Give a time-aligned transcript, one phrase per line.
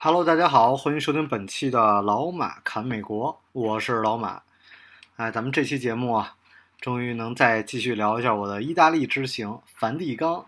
[0.00, 4.42] Hello，大家好，欢迎收听本期的老马侃美国，我是老马。
[5.16, 6.36] 哎，咱们这期节目啊，
[6.80, 10.46] 终于能再继续聊一下我的意大利之行——梵蒂冈。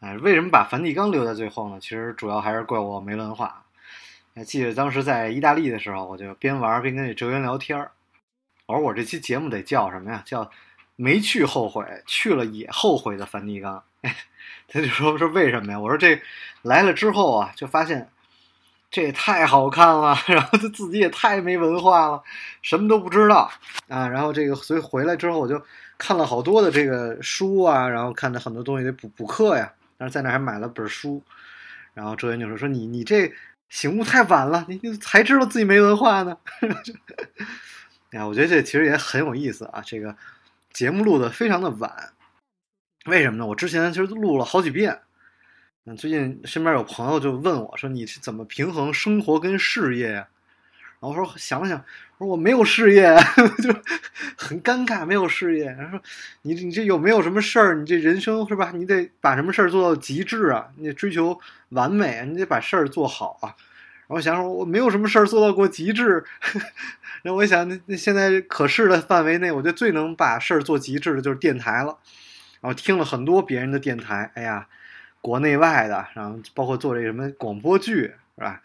[0.00, 1.78] 哎，为什么把梵蒂冈留在最后呢？
[1.80, 3.64] 其实主要还是怪我没文化。
[4.34, 7.92] 哎，记得当时在意大利的时候，我就边玩边跟这哲源聊天儿。
[8.66, 10.22] 我说我这期节目得叫什么呀？
[10.26, 10.50] 叫
[10.94, 13.82] “没去后悔，去了也后悔”的梵蒂冈。
[14.02, 14.14] 哎，
[14.68, 15.80] 他就说说为什么呀？
[15.80, 16.20] 我说这
[16.60, 18.10] 来了之后啊，就发现。
[18.90, 22.22] 这也太好看了， 然后他自己也太没文化了，
[22.62, 23.50] 什么都不知道
[23.88, 24.08] 啊。
[24.08, 25.62] 然后这个，所以回来之后我就
[25.98, 29.72] 看了好多的这个书啊，然后看的很多东西得补补课呀。
[29.98, 31.22] 但是在那还买了本书，
[31.92, 33.32] 然后周岩就说：“说你你这
[33.68, 36.36] 醒悟太晚了，你你才知道自己没文化呢。
[38.12, 39.82] ”呀，我觉得这其实也很有意思啊。
[39.84, 40.16] 这个
[40.72, 42.12] 节目录的非常的晚，
[43.06, 43.46] 为什么呢？
[43.46, 45.00] 我之前其实录了好几遍。
[45.96, 50.26] 最近身边有朋友就问我说：“你是怎么平衡生活跟事业呀？”
[51.00, 51.78] 然后我说：“想想，
[52.18, 53.14] 我说我没有事业，
[53.62, 53.72] 就
[54.36, 56.02] 很尴尬，没有事业。”然后说
[56.42, 57.74] ：“你你这有没有什么事儿？
[57.76, 58.72] 你这人生是吧？
[58.74, 60.68] 你得把什么事儿做到极致啊？
[60.76, 61.38] 你得追求
[61.70, 63.54] 完美，你得把事儿做好啊。”
[64.08, 66.24] 然后想说：“我没有什么事儿做到过极致。
[67.22, 71.98] ”然后我想，那那现在可视的范围内，我觉得最能把事儿做极致的就是电台了。
[72.60, 74.66] 然后听了很多别人的电台，哎呀。
[75.20, 78.62] 国内外的，然后包括做这什么广播剧，是吧？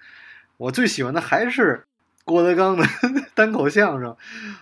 [0.57, 1.83] 我最喜欢的还是
[2.23, 2.85] 郭德纲的
[3.33, 4.15] 单口相声。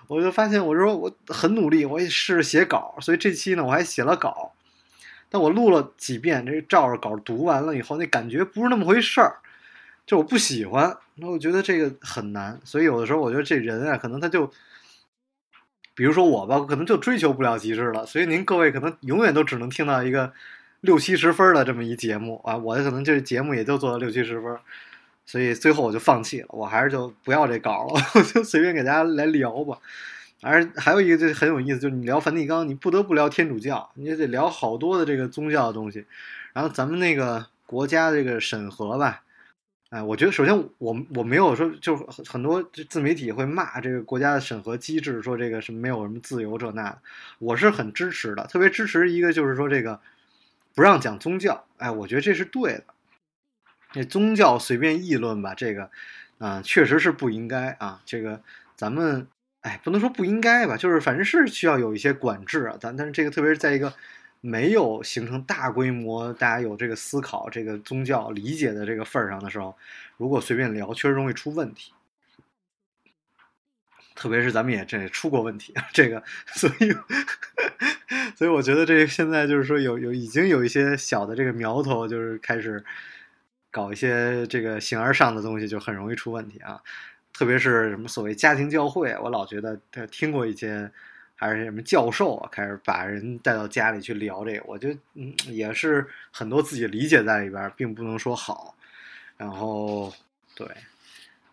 [0.08, 4.54] 我就发现，我说我很努力，我也试着写稿，所以这期呢，我还写了稿。
[5.30, 9.36] 但我录了几遍，这照着稿读完了以后，那感觉不是那么回事儿，
[10.06, 10.98] 就我不喜欢。
[11.16, 14.50] 那我觉得这个很难，所以有的时候我觉得这人啊，可能他就，
[15.94, 18.06] 比如说我吧，可能就追求不了极致了。
[18.06, 20.34] 所以您各位可能永远都只能听到一个。
[20.82, 24.58] 六七十分的这么一节目啊，我可能这节目也就做到六七十分，
[25.28, 29.78] 所以最后我就放弃了，我还是就不要这稿了，我就随便给大家来聊吧。
[30.42, 36.04] 而还有一个就很有意思，就是你聊梵蒂冈，你不得不聊天主教，你也得聊好多的这个宗教的东西。
[36.52, 39.22] 然后咱们那个国家这个审核吧，
[39.92, 41.96] 哎，我觉得首先我我没有说，就
[42.28, 46.98] 很多自媒体会骂这个国家的审核机制，说这个是没有什么自由这那的，
[47.38, 50.00] 我是很支持的，特别支持一个就是说这个。
[50.74, 52.86] 不让讲宗教，哎，我觉得这是对的。
[53.94, 55.92] 那宗教随便议论吧，这个，
[56.38, 58.02] 啊，确实是不应该啊。
[58.06, 58.42] 这个
[58.76, 59.28] 咱们，
[59.62, 62.78] 哎，不能说不应该吧，就是反正是需要有一些管制啊。
[62.80, 63.94] 咱但是这个，特别是在一个
[64.40, 69.78] 没有形成大规模大家有这个思考、这个宗教理解的这个份儿上的时候，
[70.16, 71.92] 如果随便聊，确实容易出问题。
[74.16, 76.96] 特别是咱们也这出过问题，这个，所以。
[78.36, 82.84] 所以我觉得这现在就是说有有已经有一些小的这个苗头，就是开始
[83.70, 86.82] 搞一些这个形而上的东西，就很容易出问题啊。
[87.34, 89.80] 特别是什么所谓家庭教会，我老觉得
[90.12, 90.92] 听过一些
[91.36, 98.76] 还是什么教授啊，开始把人带到家里去聊这个，我觉得嗯也是很多自己理解在里边，并不能说好。
[99.38, 100.14] 然后
[100.56, 100.68] 对，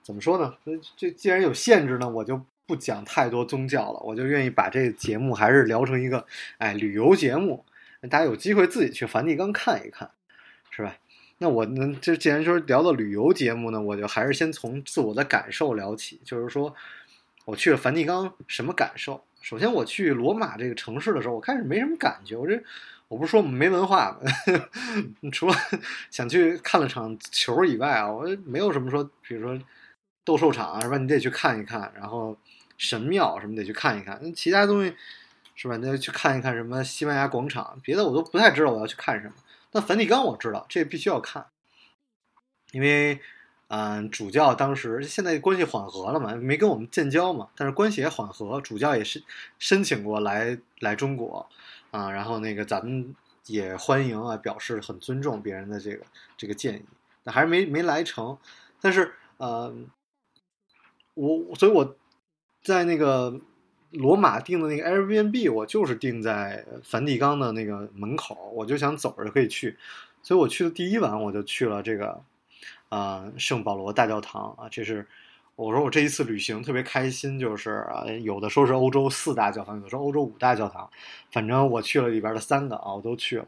[0.03, 0.55] 怎么说呢？
[0.97, 2.45] 这既然有限制呢，我就。
[2.69, 6.27] 不讲太多宗教了，我就愿意把这个节目还是聊成一个
[6.59, 7.65] 哎旅游节目，
[8.11, 10.11] 大家有机会自己去梵蒂冈看一看，
[10.69, 10.95] 是吧？
[11.39, 16.75] 那我呢，这既然说聊到旅游节目呢，我就还是先从自我的感受聊起，就是说
[17.47, 19.25] 我去了梵蒂冈什么感受？
[19.41, 22.63] 首先我去罗马这个城市的时候，我开始没什么感觉，我这
[23.09, 24.21] 我不是说没文化吗？
[25.33, 25.55] 除了
[26.11, 29.59] 想去看了场球以外啊，我没有什么说，比如说
[30.23, 30.99] 斗兽场啊是吧？
[30.99, 32.37] 你得去看一看，然后。
[32.79, 34.95] 神庙什么得去看一看，那其他东西
[35.55, 35.77] 是吧？
[35.83, 39.35] 那去看一看什么西班牙广场，别的我都不太知道我要去看什么。
[39.71, 41.45] 但梵蒂冈我知道，这必须要看，
[42.71, 43.21] 因为
[43.67, 49.23] 嗯，主教当时现在关系缓和了嘛，没跟我们建交嘛，但是关系也缓和，主教也是
[49.59, 51.47] 申请过来来中国
[51.91, 53.15] 啊，然后那个咱们
[53.47, 56.85] 也欢迎啊，表示很尊重别人的这个这个建议，
[57.25, 58.39] 但还是没没来成。
[58.81, 59.75] 但是呃，
[61.15, 61.97] 我所以我。
[62.69, 63.41] 在那个
[63.93, 69.77] 罗马订的那个 Airbnb，我就是订在梵蒂冈的那个门口，我就想走着可以去，
[70.23, 72.23] 所以我去的第一晚我就去了这个
[72.91, 75.07] 啊圣保罗大教堂啊，这是
[75.57, 77.85] 我说我这一次旅行特别开心，就是，
[78.23, 80.89] 有的说是欧洲四大教堂，有的说欧洲五大教堂，
[81.33, 83.47] 反正我去了里边的三个啊，我都去了。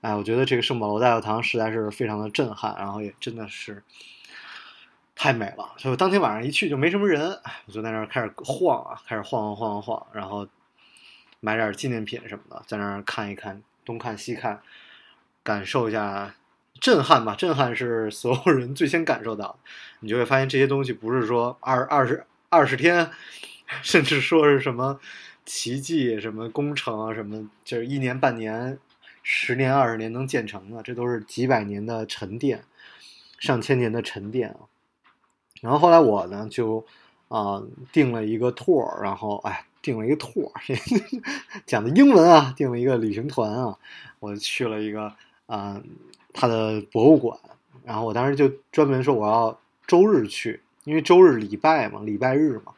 [0.00, 3.80] 哎，我觉得这个圣保罗大教堂实在是非常的震撼，然后也真的是
[5.22, 5.72] 太美了。
[5.76, 7.30] 所以我当天晚上一去就没什么人，
[7.66, 10.48] 我就在那儿开始晃啊，开始晃晃晃晃晃，然后
[11.38, 14.60] 买点纪念品什么的，在那儿看一看，东看西看，
[15.44, 16.34] 感受一下
[16.80, 17.36] 震撼吧。
[17.36, 19.56] 震撼是所有人最先感受到。
[20.00, 23.08] 你就会发现这些东西不是说二二十二十天，
[23.80, 24.98] 甚至说是什么
[25.46, 28.76] 奇迹、什么工程啊，什么就是一年半年。
[29.22, 32.64] 十年二十年能建成的，这都是几百年的沉淀，
[33.38, 34.66] 上千年的沉淀啊。
[35.62, 36.84] 然后后来我呢就
[37.28, 37.62] 啊
[37.92, 40.50] 订了一个 tour，然后哎订了一个 tour，
[41.64, 43.78] 讲的英文啊，订了一个旅行团啊，
[44.18, 45.12] 我去了一个
[45.46, 45.80] 啊
[46.34, 47.38] 他的博物馆。
[47.84, 52.72] 然后我当时就专门说我要周日去，因为周日礼拜嘛，礼拜日嘛，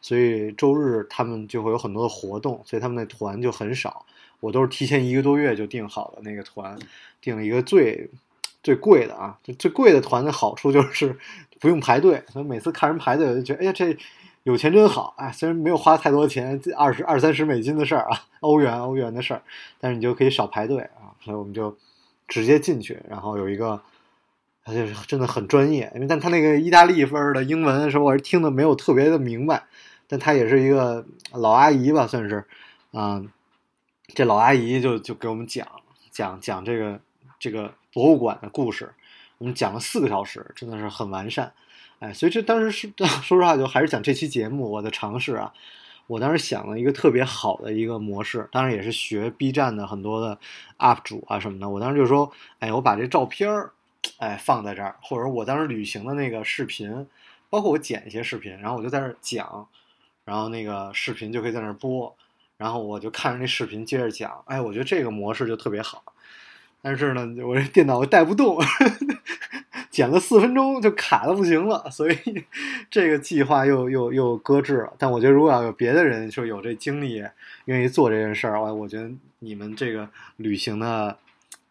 [0.00, 4.06] 所以周日他们就会有很多的活动，所以他们那团就很少。
[4.40, 6.78] 我都是提前一个多月就订好了那个团，
[7.20, 8.10] 订了一个最
[8.62, 11.18] 最贵的啊，就最贵的团的好处就是
[11.60, 12.24] 不用排队。
[12.28, 13.96] 所以每次看人排队，我就觉得哎呀，这
[14.42, 15.30] 有钱真好哎！
[15.30, 19.42] 虽然没有花太多钱，二十二三十美金的事儿啊， 欧元欧元的事儿，
[19.78, 21.14] 但是你就可以少排队啊。
[21.22, 21.76] 所以我们就
[22.26, 23.80] 直接进去，然后有一个，
[24.64, 29.64] 他就是真的很专业，因为但他那个意大利分的英文，说我是听的没有特别的明白，
[30.08, 32.46] 但他也是一个老阿姨吧，算是
[32.92, 33.22] 啊。
[34.12, 35.64] 这老阿姨就就给我们讲
[36.10, 37.00] 讲讲这个
[37.38, 38.92] 这个博物馆的故事，
[39.40, 41.50] 我们讲了四个小时，真的是很完善，
[41.98, 42.92] 哎，所以这当时是
[43.24, 45.50] 说实话，就还是讲这期节目我的尝试啊，
[46.08, 50.38] 我当时想了一个特别好的一个模式，当然也是学 B 站的很多的
[50.76, 53.72] UP 主啊什么的，我当时就说，哎，我把这照片儿，
[54.18, 57.06] 哎放在这儿，或者我当时旅行的那个视频，
[57.48, 59.66] 包括我剪一些视频，然后我就在那儿讲，
[60.26, 62.14] 然后那个视频就可以在那儿播。
[62.58, 66.02] 然后我就看着那视频接着讲，哎，我觉得这个模式就特别好，
[66.82, 68.58] 但是呢，我这电脑带不动，
[69.90, 72.16] 剪了四分钟就卡的不行了，所以
[72.88, 74.92] 这个计划又又又搁置了。
[74.96, 77.22] 但我觉得如果要有别的人说有这精力
[77.64, 79.10] 愿意做这件事儿，我我觉得
[79.40, 81.18] 你们这个旅行的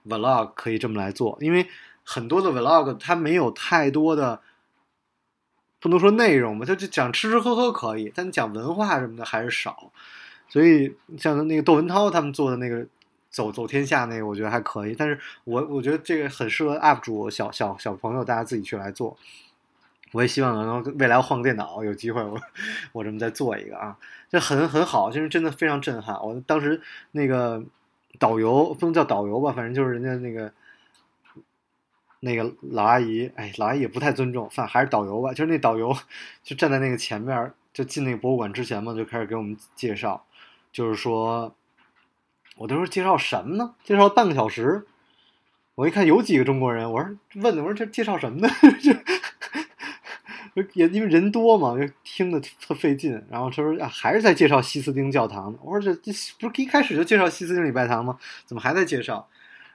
[0.06, 1.66] vlog 可以这么来做，因为
[2.04, 4.42] 很多的 vlog 它没有太多的，
[5.80, 9.92] 不能说内容吧，就就讲吃吃喝喝可以，但讲文化什么的还是少。
[10.50, 12.86] 所以像那个窦文涛他们做的那个
[13.30, 14.96] 走走天下那个，我觉得还可以。
[14.96, 19.18] 但是我我觉得这个很适合 UP 主小小小朋友，大家自己去来做。
[20.12, 22.42] 我也希望能未来换个电脑，有机会我
[22.94, 23.96] 我这么再做一个啊，
[24.28, 26.16] 这很很好，就是真的非常震撼。
[26.16, 26.82] 我当时
[27.12, 27.64] 那个
[28.18, 30.52] 导游不能叫导游吧，反正就是人家那个
[32.22, 35.32] 那个老阿姨，哎，老阿姨也不太尊重，反还是导游吧。
[35.32, 35.96] 就是那导游
[36.42, 40.26] 就站在那个前面，就进那个博物馆之前嘛，就开始给我们介绍。
[40.72, 41.56] 就是说，
[42.60, 43.74] 我都说介绍什么呢？
[43.86, 44.86] 介绍半个小时，
[45.76, 48.50] 我一看有几个中国人，我说问的，我说这介绍什么呢？
[50.54, 53.14] 就也因为人多嘛，就听得特费劲。
[53.30, 55.58] 然后他说啊，还是在介绍西斯丁教堂。
[55.64, 58.18] 我说这这不是一开始就介绍西斯丁礼拜堂吗？
[58.46, 59.30] 怎么还在介绍？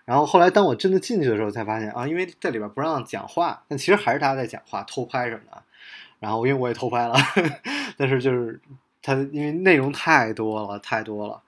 [0.04, 5.62] 然后后来当我真的进去的时候，才发现啊，因为在里边不让讲话，但其实还是他在讲话，偷拍什么的。
[6.20, 7.14] 然后因为我也偷拍了，
[7.96, 8.60] 但是就是。
[9.06, 11.42] 他因为内容太多了，太多了，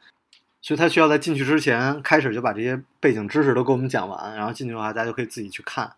[0.66, 5.88] 所以他需要在进去之前开始就把这些背景知识都给我们讲完，然后进去的话，大家就可以自己去看。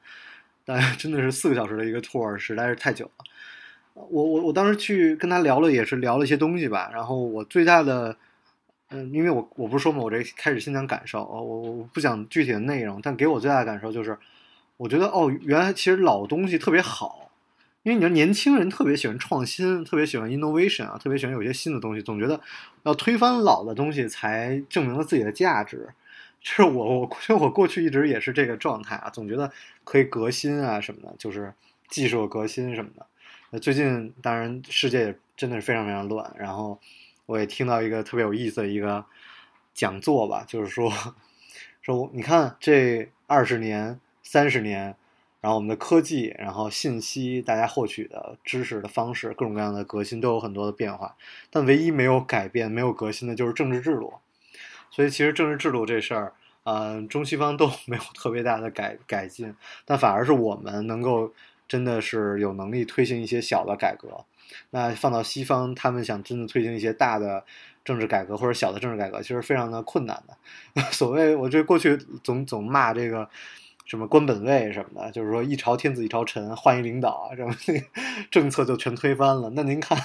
[0.66, 3.24] 但真的是四个小时的一个 tour，实在是太久了。
[3.94, 6.90] 我我我当时去跟他聊了，也是聊了一些东西吧。
[6.92, 8.14] 然后我最大的，
[8.90, 14.18] 嗯，因为我我不是说嘛，我这开始先讲感受，我我不讲具体的内容，但给我最大的感受就是，
[14.76, 17.27] 我觉得哦，原来其实老东西特别好。
[17.88, 22.38] 因为你知道，年轻人特别喜欢创新，特别喜欢 innovation 啊，特别喜欢有些新的东西，总觉得
[22.82, 25.88] 要推翻老的东西才证明了自己的价值。
[26.42, 29.50] 就是我我其实我过去一直也是这个状态啊，总觉得
[29.84, 31.54] 可以革新啊什么的，就是
[31.88, 33.06] 技术革新什么的。
[33.48, 36.78] 那最近当然世界真的是非常非常乱，然后
[37.24, 39.02] 我也听到一个特别有意思的一个
[39.72, 40.92] 讲座吧，就是说
[41.80, 44.94] 说你看这二十年、三十年。
[45.40, 51.14] 然后我们的科技，然后信息，大家获取的知识的方式，各种各样的革新都有很多的变化，
[51.48, 54.14] 但唯一没有改变、没有革新的就是政治制度。
[54.90, 56.32] 所以其实政治制度这事儿，
[56.64, 59.54] 嗯，中西方都 没有特别大的改改进，
[59.84, 61.32] 但反而是我们能够
[61.68, 64.24] 真的是有能力推行一些小的改革。
[64.70, 67.44] 那放到西方，他们想真的推行一些大的
[67.84, 70.82] 政治改革或者小的政治改革，其实非常的困难的。
[70.90, 73.30] 所谓我这过去总总骂这个。
[73.88, 77.82] 什么官本位什么的，就是说一朝天子一朝臣，换一领导啊，什么 那
[78.30, 79.50] 政策就全推翻了。
[79.56, 79.98] 那您看，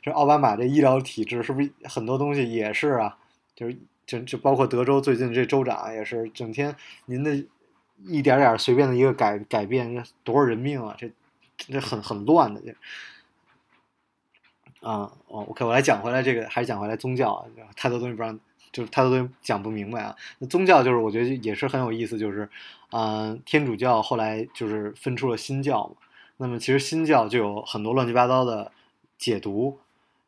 [0.00, 3.18] 这奥巴马这医疗体制是不是很多东西也是啊？
[3.56, 3.76] 就是
[4.06, 6.74] 就就包括德州最近这州长也是整天
[7.06, 7.34] 您的
[8.04, 10.94] 一点点随便的一个改改变，多少人命啊？
[10.96, 11.10] 这
[11.56, 12.72] 这很很乱的这。
[14.88, 18.38] 啊，哦，OK，我来讲回来这个，还是讲回来宗教啊，太多东西不让，
[18.74, 20.14] 就是他都讲不明白啊。
[20.38, 22.50] 那宗教就是我觉得也是很有意思，就是，
[22.90, 25.94] 嗯，天主教后来就是分出了新教嘛。
[26.36, 28.72] 那么其实新教就有很多乱七八糟的
[29.16, 29.78] 解读，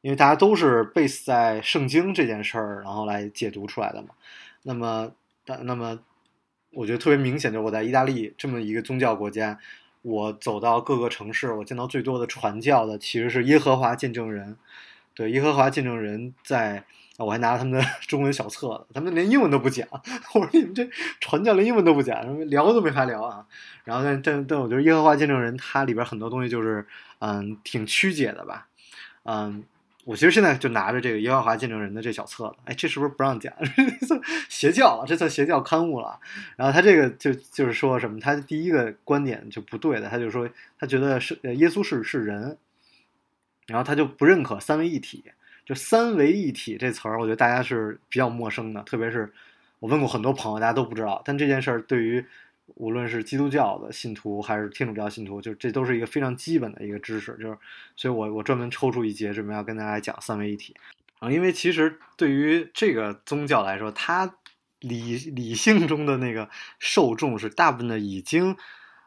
[0.00, 4.10] 因为大家都是 base 在圣经这件事儿，然后来解读出来的嘛。
[4.62, 5.10] 那么，
[5.44, 5.98] 但那么，
[6.72, 9.58] 我觉得特别明显，就是我在意大利这么一个宗教国家。
[10.02, 14.56] 我走到各个城市，我见到最多的传教的其实是耶和华见证人。
[15.14, 16.84] 对，耶和华见证人在，
[17.18, 19.86] 我还拿他们的 中文小册子，他们连英文都不讲。
[20.34, 20.88] 我说你们这
[21.20, 23.46] 传教连英文都不讲，聊都没法聊啊。
[23.84, 26.86] 然后但但但我觉得耶和华见证人它里边很多东西就是
[27.20, 28.66] 嗯挺曲解的吧，
[29.24, 29.64] 嗯。
[30.04, 33.52] 我其实现在就拿着这个耶和华见证人的这小册子，哎，这是不是不让讲？
[34.48, 36.20] 邪教了，这算邪教刊物了。
[36.54, 38.20] 然后他这个就就是说什么？
[38.20, 42.56] 他第一个观点就不对的，他就说他觉得是耶稣是是人，
[43.66, 45.24] 然后他就不认可三位一体。
[45.66, 49.30] 就三位一体这词儿，我觉得大家是比较陌生的，特别是
[49.80, 51.20] 我问过很多朋友，大家都不知道。
[51.24, 52.24] 但这件事儿对于
[52.76, 57.58] 无论是基督教的信徒还是天主教信徒，就这都是一个非常基本的一个知识，就是，
[57.96, 60.74] 所以我我专门抽出一节，准备要跟大家讲三位一体
[61.18, 64.36] 啊，因为其实对于这个宗教来说，它
[64.78, 68.56] 理理性中的那个受众是大部分的已经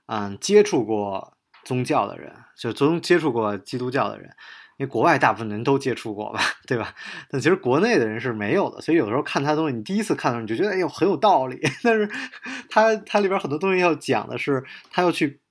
[0.08, 4.36] 嗯接触过宗教的人，就从接触过基督教的人。
[4.80, 6.96] 因为国外大部分人都接触过吧，对吧？
[7.30, 12.10] 但其实国内的人是没有的，所以有的时候看他东西，你第一次看的时候你就觉得哎呦很有道理， 但是
[12.70, 15.42] 他他里边很多东西要讲的是，他要去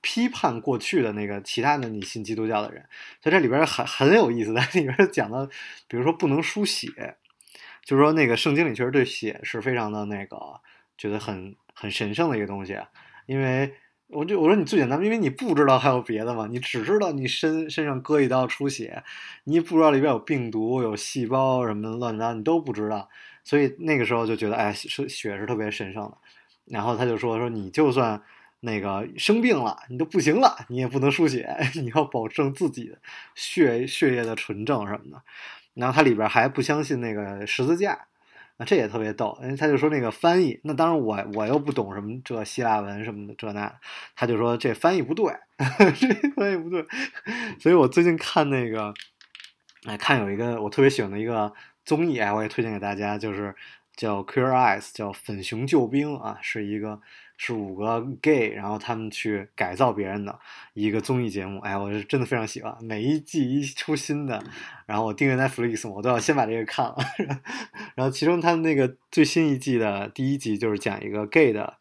[0.00, 2.82] 批判过去的那个其他的你信基督教的人，
[3.22, 5.46] 所以这里边很很有意思在， 里边讲的，
[5.86, 6.88] 比如说不能输血，
[7.84, 10.38] 就是说那个圣经里确实对血是非常的那个
[10.96, 12.78] 觉得很很神圣的一个东西，
[13.26, 13.74] 因为。
[14.08, 19.02] 我就我说你最简单，因为你不知道还有别的嘛，你只知道你身身上割一刀出血，
[19.44, 23.08] 你不知道里边有病毒、有细胞什么的乱糟，你都不知道，
[23.42, 26.18] 所以那个时候就觉得，哎，是血是特别神圣的。
[26.66, 28.22] 然后他就说说，你就算
[28.60, 32.94] 那个生病了，你都不行了，你也不能输血， 你要保证自己
[33.34, 35.22] 血血液的纯正什么的。
[35.74, 38.06] 然后他里边还不相信那个十字架。
[38.56, 43.72] 啊，这也特别逗，因为他就说那个翻译，那当然我我又不懂什么这希腊文什么的这那，
[44.14, 45.32] 他就说这翻译不对，
[45.98, 46.84] 这翻译不对，
[47.58, 48.94] 所以我最近看那个，
[49.86, 51.52] 哎，看有一个我特别喜欢的一个
[51.84, 53.54] 综艺，哎，我也推荐给大家，就是
[53.96, 57.00] 叫《Queer Eyes》，叫粉熊救兵啊，是一个。
[57.36, 60.38] 是五个 gay，然后他们去改造别人的
[60.72, 61.58] 一个综艺节目。
[61.60, 64.42] 哎，我是真的非常喜欢，每一季一出新的，
[64.86, 66.96] 然后我订阅 Netflix，我都要先把这个看了。
[67.96, 71.76] 然后其中他们那个最新一季的第一集就是讲一个 gay 的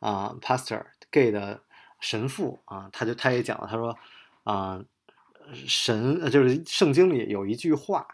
[0.00, 1.62] 啊 pastor，gay 的
[2.00, 3.96] 神父啊，他就他也讲了，他说
[4.42, 4.82] 啊
[5.54, 8.06] 神就是圣经里有一句话，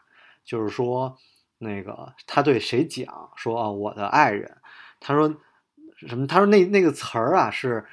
[0.44, 1.16] 就是说
[1.58, 4.58] 那个他对谁讲说啊我的爱人，
[5.00, 5.34] 他说。
[6.06, 6.26] 什么？
[6.26, 7.84] 他说那那个词儿啊，是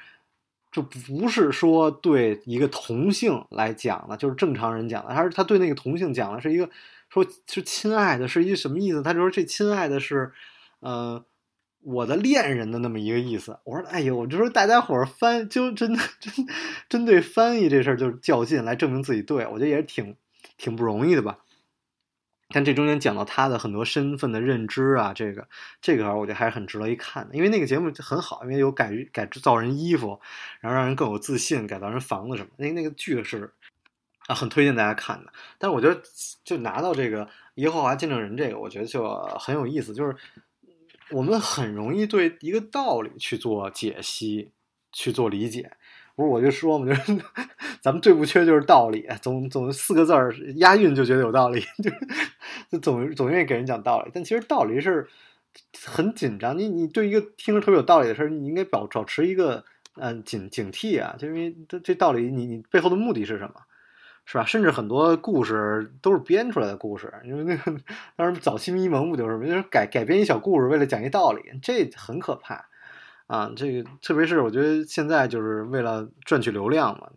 [0.72, 5.14] 就不是说对一个同性来讲的，就是正常人讲的。
[5.14, 6.70] 他说他对那个同性讲的是一个，
[7.08, 9.02] 说是亲爱的，是一什么意思？
[9.02, 10.32] 他就说这亲爱的是，
[10.80, 11.24] 呃，
[11.82, 13.58] 我的恋人的那么一个意思。
[13.64, 16.32] 我说，哎呦，我就说大家伙儿翻就真的真
[16.88, 20.16] 针对翻译这事儿就较劲来证明自己对，我觉得也挺
[20.56, 21.38] 挺不容易的吧。
[22.52, 25.46] 但这中间讲到他的很多身份的认知啊，这个
[25.80, 30.20] 这个我觉得还是很值得一看的，因为那个节目很好，因为有改改造人衣服，
[30.60, 33.52] 然后让人更有自信，改造人房子什么，那那个剧是
[34.26, 35.32] 啊，很推荐大家看的。
[35.58, 36.02] 但是我觉得
[36.44, 40.16] 就拿到这个耶和华见证人这个，我觉得就很有意思，就是
[41.10, 44.50] 我们很容易对一个道理去做解析，
[44.92, 45.70] 去做理解。
[46.20, 47.18] 不是我就说嘛，就是
[47.80, 51.90] 咱们最不缺就是道理，总总四个字儿押韵就觉得有道理， 就
[52.70, 54.10] 就总总愿意给人讲道理。
[54.12, 55.08] 但其实道理是
[55.82, 63.54] 很紧张，你你对一个听着特别有道理的事儿，你应该保保持一个嗯警警惕啊，就因为这这道理你你背后的目的是什么，
[64.26, 64.44] 是吧？
[64.44, 67.80] 甚至很多故事都是编出来的故事，因为那个
[68.14, 72.66] 当时早期迷蒙不就是就是改改编一小故事，为了讲一道理，这很可怕。
[73.30, 77.08] 啊，这个特别是我觉得现在就是为了赚取流量嘛，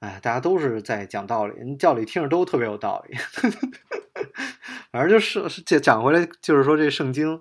[0.00, 3.16] 哎，大家都是在讲道理，教理听着都特别有道理。
[4.90, 7.40] 反正就是讲讲回来，就是说这圣经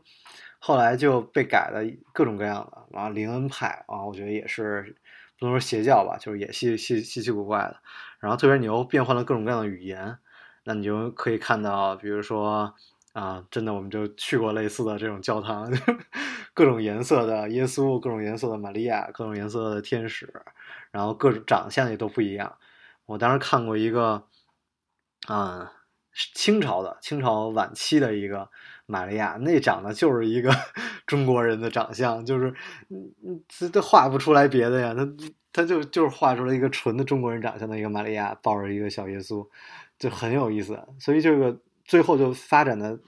[0.60, 1.82] 后来就被改了
[2.14, 4.96] 各种各样的，然后灵恩派啊，我觉得也是
[5.40, 7.78] 不能说邪教吧，就是也稀稀稀奇古怪的。
[8.20, 10.20] 然后特别牛，变换了各种各样的语言，
[10.66, 12.76] 那你就可以看到，比如说
[13.14, 15.72] 啊，真的我们就去过类似的这种教堂，
[16.54, 20.32] 各种颜色的耶稣，各种颜色的玛利亚，各种颜色的天使，
[20.92, 22.58] 然后各种长相也都不一样。
[23.06, 24.24] 我当时看过一个，
[25.28, 25.72] 啊，
[26.34, 28.50] 清朝的清朝晚期的一个。
[28.88, 30.52] 玛利亚那长得就是一个
[31.08, 32.50] 中国人的长相，就是
[32.90, 35.08] 嗯嗯，他他画不出来别的呀，他
[35.54, 39.48] 他就就是画出来一个纯的中国人长相的一个玛利亚抱着一个小耶稣，
[39.98, 40.78] 就很有意思。
[41.00, 43.00] 所以这个最后就发展的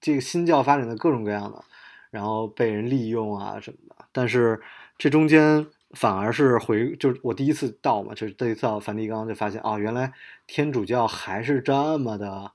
[0.00, 1.64] 这个新教发展的各种各样的，
[2.10, 4.04] 然后被人利用啊什么的。
[4.12, 4.60] 但是
[4.98, 10.12] 这中间反而是回，就是我第一次到嘛，就是这一次到梵蒂冈就发现啊，原来
[10.46, 12.52] 天主教还是这么的。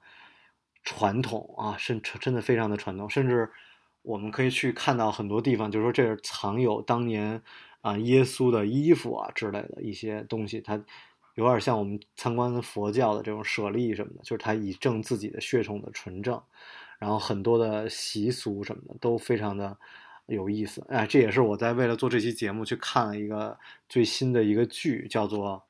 [0.81, 3.51] 传统啊，甚真的非常的传统，甚至
[4.01, 7.43] 我们可以去看到很多地方，就是说这是藏有当年
[7.81, 10.81] 啊耶稣的衣服啊之类的一些东西，它
[11.43, 16.41] 有点像我们参观佛教的这种舍利什么的，就是它以证自己的血统的纯正，
[16.99, 19.77] 然后很多的习俗什么的都非常的
[20.27, 20.85] 有意思。
[20.89, 25.57] 哎，这也是我在为了做这期节目去看了一个最新的一个剧，叫做《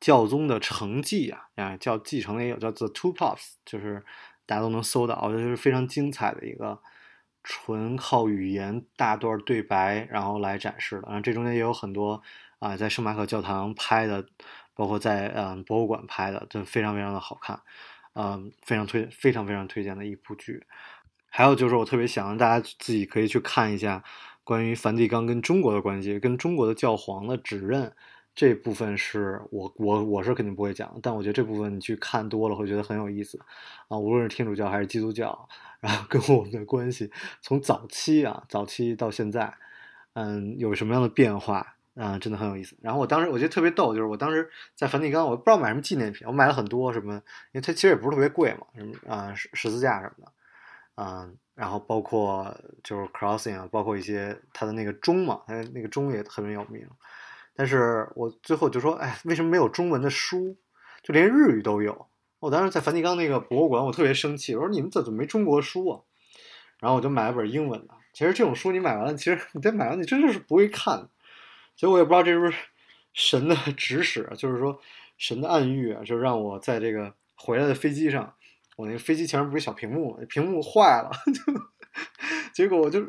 [0.00, 4.04] 教宗的承继》啊，啊叫继承也有叫做 Two Pops，就是。
[4.46, 6.78] 大家都能搜到，我觉得是非常精彩的一个
[7.42, 11.04] 纯靠语言大段对白然后来展示的。
[11.06, 12.22] 然后这中间也有很多
[12.58, 14.26] 啊，在圣马可教堂拍的，
[14.74, 17.60] 包括在嗯博物馆拍的，都非常非常的好看，
[18.14, 20.66] 嗯，非常推非常非常推荐的一部剧。
[21.28, 24.02] 还有就是我特别想让大家自己可以去看一下
[24.44, 27.92] 关于梵蒂冈跟中国的关系，跟中国的教皇的指认。
[28.36, 33.38] 这部分是我我我是肯定不会讲，但我觉得这部分你去看多了会觉得很有意思，
[33.86, 37.08] 啊，无论是天主教还是基督教，然后跟我们的关系
[37.40, 39.54] 从早期啊早期到现在，
[40.14, 42.76] 嗯，有什么样的变化啊，真的很有意思。
[42.80, 47.20] 然后我当时我觉得特别逗，就是我当时在梵蒂冈，我不知道买什么纪念品，我买了很多什么，因
[47.52, 50.32] 为它其实也不是特别贵嘛，什么啊十十字架什么的，
[50.96, 56.86] 嗯，然后包括就是 crossing 啊，包括一些它的那个钟嘛，它那个钟也特别有名。
[57.54, 60.56] 但是我最后就说，哎，为什么没有中文的书？
[61.02, 62.08] 就连日语都有。
[62.40, 66.00] 我当时在梵蒂冈那个博物馆，我特别生气，我说你们怎么没中国书啊？
[66.80, 67.94] 然后我就买了本英文的。
[68.12, 71.08] 其实这种书你买完了，其实你再买完，你真的是不会看。
[71.76, 72.56] 所以我也不知道这是不是
[73.12, 74.80] 神的指使，就是说
[75.18, 78.34] 神的暗喻啊，就让我在这个回来的飞机上，
[78.76, 81.52] 我那个飞机前面不是小屏幕，屏幕坏了，就
[82.52, 83.00] 结果我就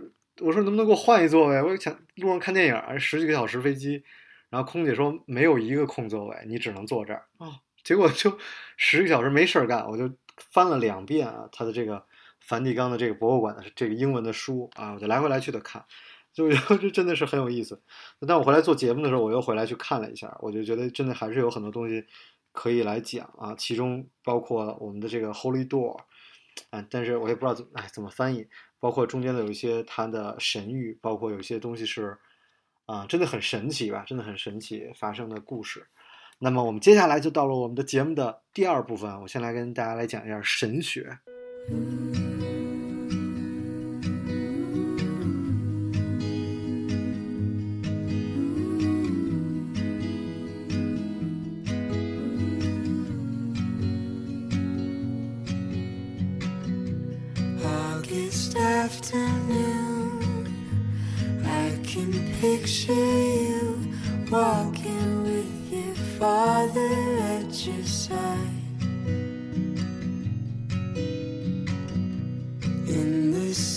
[0.41, 1.61] 我说能不能给我换一座位？
[1.61, 4.03] 我想路上看电影，十几个小时飞机。
[4.51, 7.59] 然后空姐说没有一个空座位，你只能坐这儿啊。
[7.83, 8.37] 结果就
[8.77, 12.05] 十个小时没事儿干，我就翻了两遍啊，他的这个
[12.39, 15.83] 梵蒂冈的这个博物馆的这个英文的书啊，我就来回来去的看，
[16.35, 17.81] 就这真的是很有意思。
[18.27, 22.05] 但我回来做节目的时候，我又回来去看了一下，我就觉得真的还是有很多东西
[22.51, 25.97] 可以来讲啊，其中包括我们的这个 Holy Door
[26.69, 28.45] 啊，但是我也不知道怎哎怎么翻译，
[28.79, 32.17] 包括中间的有一些它的神谕，包括有一些东西是。
[32.87, 34.03] 啊，真的很神奇吧？
[34.05, 35.87] 真的很神奇发生的故事。
[36.37, 41.17] 那么我们接下来就到了我们的节目的第二部分，我先来跟大家来讲一下神学。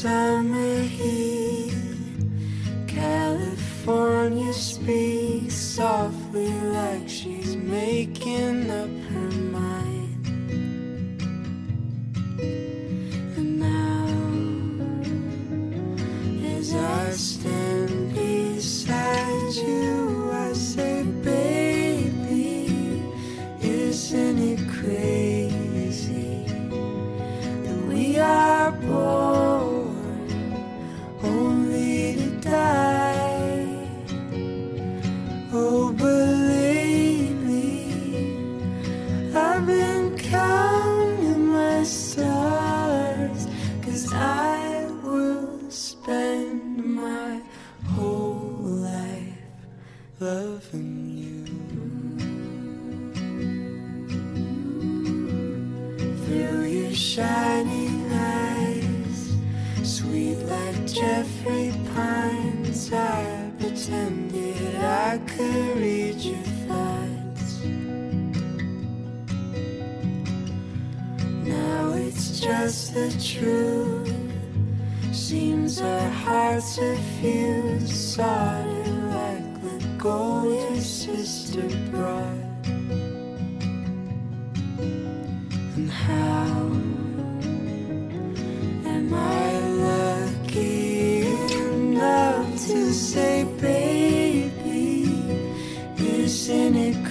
[0.01, 1.38] Summer heat.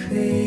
[0.08, 0.37] clear.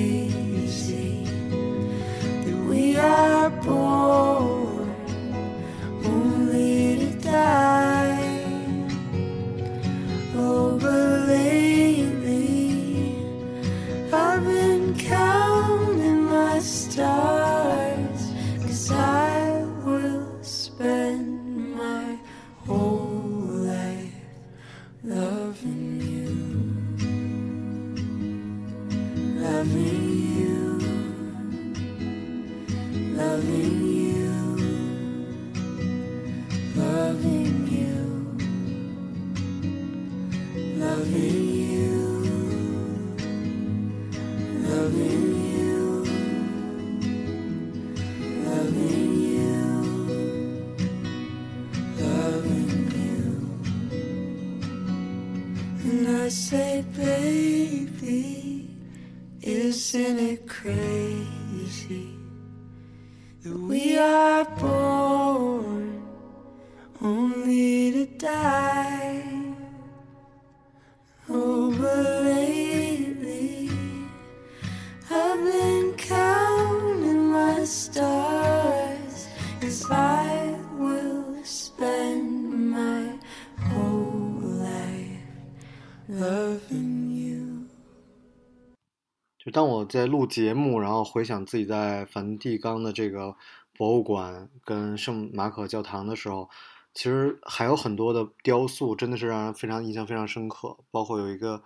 [89.52, 93.36] 当我在录节目，然后回想自己在梵蒂冈的这个
[93.78, 96.50] 博物馆跟圣马可教堂的时候，
[96.94, 100.78] 其实还有很多的雕塑，真的是让人非常印象非常深刻。
[100.90, 101.62] 包括有一个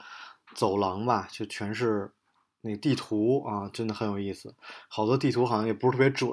[0.56, 2.12] 走廊吧，就全是
[2.62, 4.56] 那地图啊，真的很有意思。
[4.88, 6.32] 好多地图好像也不是特别准，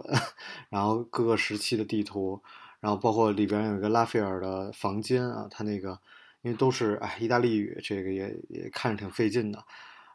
[0.71, 2.43] 然后各个时期的地图，
[2.81, 5.99] 然后包括里边有一个拉斐尔的房间啊，他那个
[6.43, 9.65] 因为都是哎意大利语，这个也也看着挺费劲的。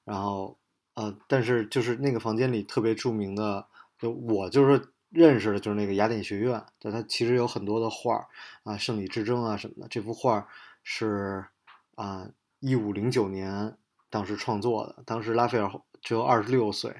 [0.06, 0.58] 然后
[0.98, 3.68] 呃，但是就是那个房间里特别著名的，
[4.00, 4.82] 就我就是
[5.12, 8.26] 认识的，就是那个雅典学院，但它其实有很多的画儿
[8.64, 9.88] 啊，胜利之争啊什么的。
[9.88, 10.48] 这幅画
[10.84, 11.46] 是
[11.94, 12.28] 啊，
[12.62, 13.78] 一五零九年
[14.10, 16.92] 当时创作的，当时拉斐尔只有二十六岁。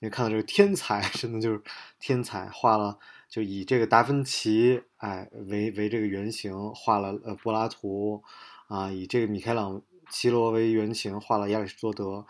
[0.00, 1.62] 你看到这个天才， 真的就是
[2.00, 8.24] 天才，画了就以这个达芬奇哎为为这个原型画了呃柏拉图
[8.66, 9.80] 啊，以这个米开朗
[10.10, 12.26] 基罗为原型画了亚里士多德。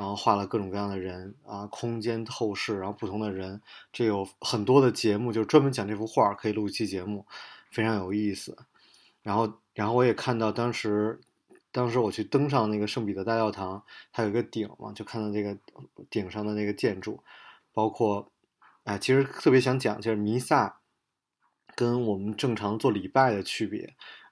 [0.00, 3.60] 然后画了各种各样的人啊，空间透视，然后不同的人，
[3.92, 7.26] 这有很多的节目，就专门讲这幅画，可以录一期节目，
[7.70, 8.56] 非常有意思。
[9.22, 11.20] 然后，然后我也看到当时，
[11.70, 15.54] 当时我去登上那个圣彼得大教堂，它有一个顶嘛，就看到这个
[16.08, 17.22] 顶上的那个建筑，
[17.74, 18.32] 包括，
[18.84, 20.78] 哎，其实特别想讲就是弥撒
[21.74, 23.80] 跟我们正常做礼拜的区别。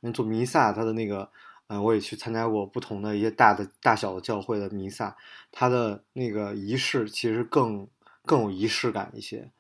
[0.00, 1.30] 因为做弥撒，它的那个。
[1.68, 5.14] 嗯，我也去参加过不同的一些大的大小的教会的弥撒，
[5.52, 7.86] 它的那个仪式其实更
[8.24, 9.50] 更有仪式感一些，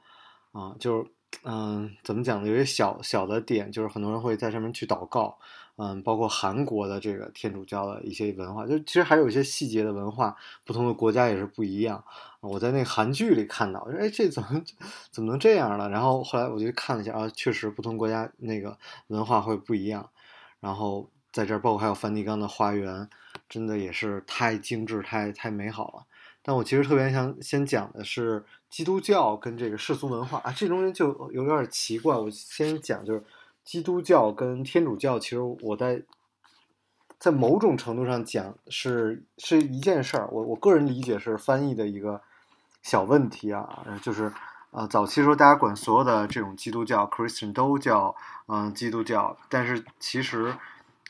[0.52, 1.10] 啊，就是
[1.42, 2.48] 嗯，怎么讲呢？
[2.48, 5.38] 有些小小的点，就是很多人会在上面去祷告，
[5.76, 12.02] 嗯，包括韩国的这个天主教的一些文化，就其实还有一些细节的文化，不同的国家也是不一样。
[12.40, 14.64] 我在那韩剧里看到，我说哎，这怎么
[15.10, 15.90] 怎么能这样呢？
[15.90, 20.08] 然后后来我就看了一下啊，确实不同国家那个文化会不一样，
[20.60, 21.10] 然后。
[21.38, 23.08] 在这儿，包括还有梵蒂冈的花园，
[23.48, 26.02] 真的也是太精致、太太美好了。
[26.42, 32.16] 但我其实特别想先讲的是基督教跟这个世俗文化啊，这中间就有点奇怪。
[32.16, 33.22] 我先讲就是
[33.64, 36.02] 基督教跟天主教，其实我在
[37.20, 40.28] 在某种程度上讲是是一件事儿。
[40.32, 42.20] 我我个人理解是翻译的一个
[42.82, 44.32] 小问题啊，就是
[44.72, 48.16] 啊，早期时候大家管所有的这种基督教 Christian 都叫
[48.48, 50.52] 嗯基督教，但是其实。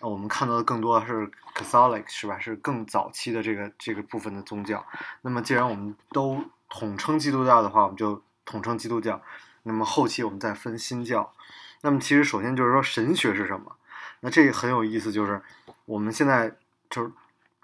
[0.00, 2.38] 我们看到的更多的是 Catholic 是吧？
[2.38, 4.86] 是更早期的这个这个部分的宗教。
[5.22, 9.20] 那么，既然我们都统称基督教的话，我们就统称基督教。
[9.64, 11.32] 那么后期我们再分新教。
[11.80, 13.74] 那么其实首先就是说神学是什么？
[14.20, 15.42] 那这个很有意思，就是
[15.84, 16.54] 我们现在
[16.88, 17.10] 就是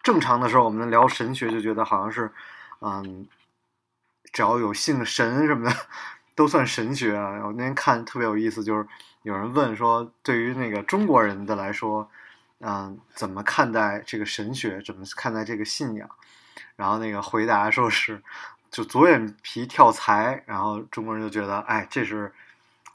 [0.02, 2.32] 正常的时候，我们聊神学就觉得好像是，
[2.80, 3.28] 嗯，
[4.32, 5.76] 只要有信神什么的
[6.34, 7.46] 都算神学啊。
[7.46, 8.84] 我那天看特别有意思，就是
[9.22, 12.10] 有人问说，对于那个中国人的来说。
[12.66, 14.80] 嗯，怎么看待这个神学？
[14.80, 16.08] 怎么看待这个信仰？
[16.76, 18.22] 然后那个回答说是，
[18.70, 20.42] 就左眼皮跳财。
[20.46, 22.32] 然后中国人就觉得，哎，这是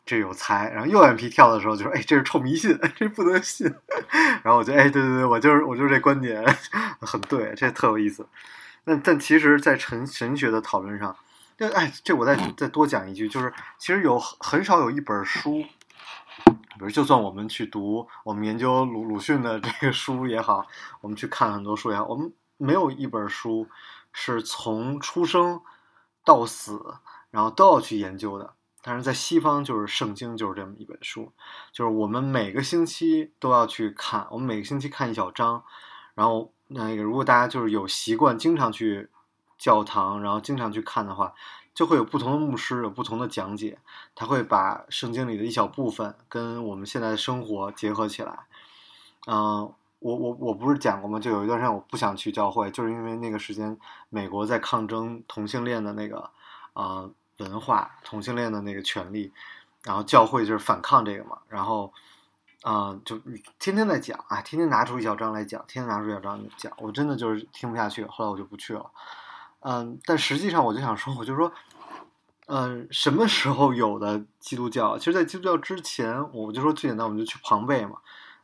[0.06, 3.72] 这有才，然后右眼皮跳的时候就说，哎，这是臭迷信，这不能信。
[4.44, 6.44] 然后我就，哎，对对对，我就是我就是这观点，
[7.02, 8.26] 很对，这特有意思。
[8.84, 11.16] 但但其实，在神神学的讨论上，
[11.58, 15.64] 这哎，这我再再多讲一句，就是其实有很少有一本书，
[16.80, 20.66] 比如就算我们去读，我们研究鲁鲁迅的这个书也好，
[21.02, 23.68] 我们去看很多书也好，我们没有一本书
[24.14, 25.62] 是从出生
[26.24, 26.96] 到死，
[27.30, 28.54] 然后都要去研究的。
[28.82, 31.34] 但是在西方，就是圣经就是这么一本书，
[31.74, 35.62] 就是我们每个星期都要去看，我们每个星期看一小章，
[36.16, 39.10] 然后那个如果大家就是有习惯经常去
[39.58, 41.34] 教堂，然后经常去看的话，
[41.80, 43.80] 就会有不同的牧师有不同的讲解，
[44.14, 48.38] 他会把圣经里的一小部分跟我们现在的生活结合起来。
[49.28, 51.18] 嗯、我我我不是讲过吗？
[51.22, 53.78] 就有一段时间我不想去教会，就是因为那个时间
[54.10, 56.30] 美国在抗争同性恋的那个
[56.74, 59.32] 啊、文化，同性恋的那个权利，
[59.86, 61.94] 然后教会就是反抗这个嘛，然后
[62.64, 63.18] 啊、就
[63.58, 68.92] 天天在讲啊，天天拿出一小章来讲，天天拿出一小章讲，我真的就是听不下去，后来我就不去了。
[69.62, 71.52] 嗯，但实际上我就想说，我就说，
[72.48, 74.98] 嗯，什么时候有的基督教？
[74.98, 77.98] 其实，在基督教之前，我就说最简单，我们就去庞贝嘛。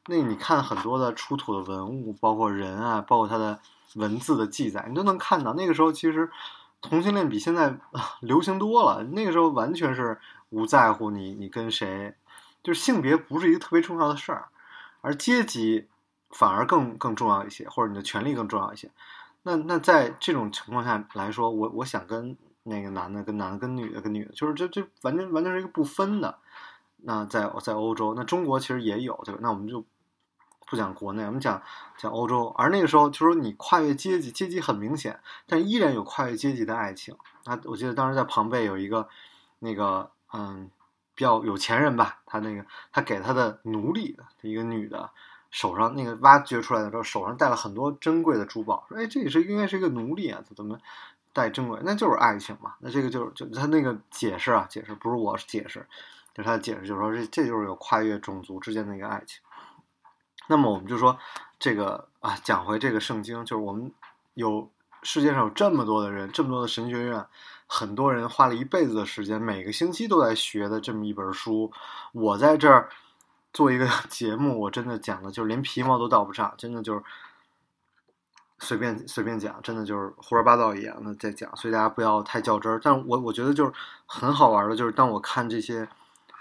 [0.07, 3.59] 那你看很多的出土的文物，包括人啊，包括它的
[3.95, 5.53] 文字的记载，你都能看到。
[5.53, 6.29] 那个时候其实
[6.81, 7.75] 同性恋比现在
[8.21, 9.03] 流行多了。
[9.03, 12.13] 那个时候完全是无在乎你你跟谁，
[12.61, 14.49] 就是性别不是一个特别重要的事儿，
[15.01, 15.87] 而阶级
[16.29, 18.91] 反而更更重要一些，或者你的权利更重要一些。
[19.47, 26.39] 那那在这种情况下来说，我我想跟那个男的跟男的跟女的跟女的，就是这这完全完全是一个不分的。
[26.97, 29.39] 那在在欧洲，那中国其实也有，对吧？
[29.43, 29.85] 那我们就
[30.65, 31.61] 不讲国内，我们讲
[31.95, 32.47] 讲欧洲。
[32.57, 37.15] 而那个时候，就说你跨越阶级，阶级很明显，但依然有跨越阶级的爱情。
[37.43, 39.07] 啊，我记得当时在庞贝有一个
[39.59, 40.71] 那个嗯
[41.13, 45.11] 比较有钱人吧，他那个他给他的奴隶的一个女的
[45.55, 50.77] 手上那个挖掘出来的时候，手上戴了很多珍贵的珠宝，说哎这也是应该是一个奴隶啊，怎么
[51.31, 51.79] 戴珍贵？
[51.85, 52.73] 那就是爱情嘛。
[52.79, 55.87] 那这个就是就他那个解释啊，解释不是我解释，
[56.33, 59.39] 就是他的解释，就是说这这就是有跨越种族之间的一个爱情。
[60.47, 61.17] 那么我们就说
[61.57, 63.89] 这个啊，讲回这个圣经，就是我们
[64.33, 64.69] 有
[65.03, 67.25] 世界上有这么多的人，这么多的神学院，
[67.65, 71.71] 很多人花了一辈子的时间，每个星期都在学的这么一本书。
[72.11, 72.89] 我在这儿
[73.55, 77.01] 做一个 节目，我真的讲的就是连皮毛都到不上，真的就是
[78.59, 82.81] 随便随便讲，真的就是胡说八道一样的在讲，所以大家不要太较真儿。
[82.83, 83.71] 但我我觉得就是
[84.05, 85.87] 很好玩的，就是当我看这些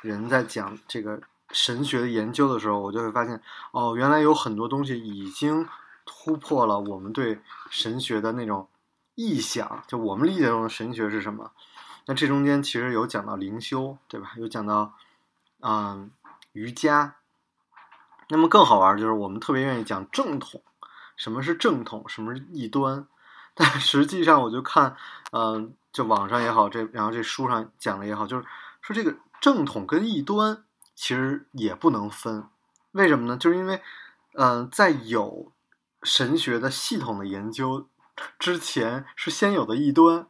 [0.00, 5.68] 人在讲这个神学的研究的时候，我就会发现，哦，原来有很多东西已经
[6.04, 7.38] 突破了我们对
[7.70, 8.68] 神学的那种
[9.14, 11.52] 臆想，就我们理解中的神学是什么。
[12.06, 14.32] 那这中间其实有讲到灵修，对吧？
[14.36, 14.94] 有讲到，
[15.60, 16.10] 嗯，
[16.54, 17.16] 瑜伽。
[18.30, 20.62] 那么更好玩就是我们特别愿意讲正统，
[21.14, 23.06] 什么是正统，什么是异端。
[23.54, 24.96] 但实际上我就看，
[25.30, 28.44] 嗯、就网上也好，这然后这书上讲的也好，就是
[28.80, 30.64] 说这个正统跟异端
[30.96, 32.48] 其实也不能分。
[32.92, 33.36] 为什么呢？
[33.36, 33.80] 就是因为，
[34.32, 35.52] 嗯、在有
[36.02, 37.88] 神学的系统的研究
[38.38, 40.26] 之前，是先有的异端。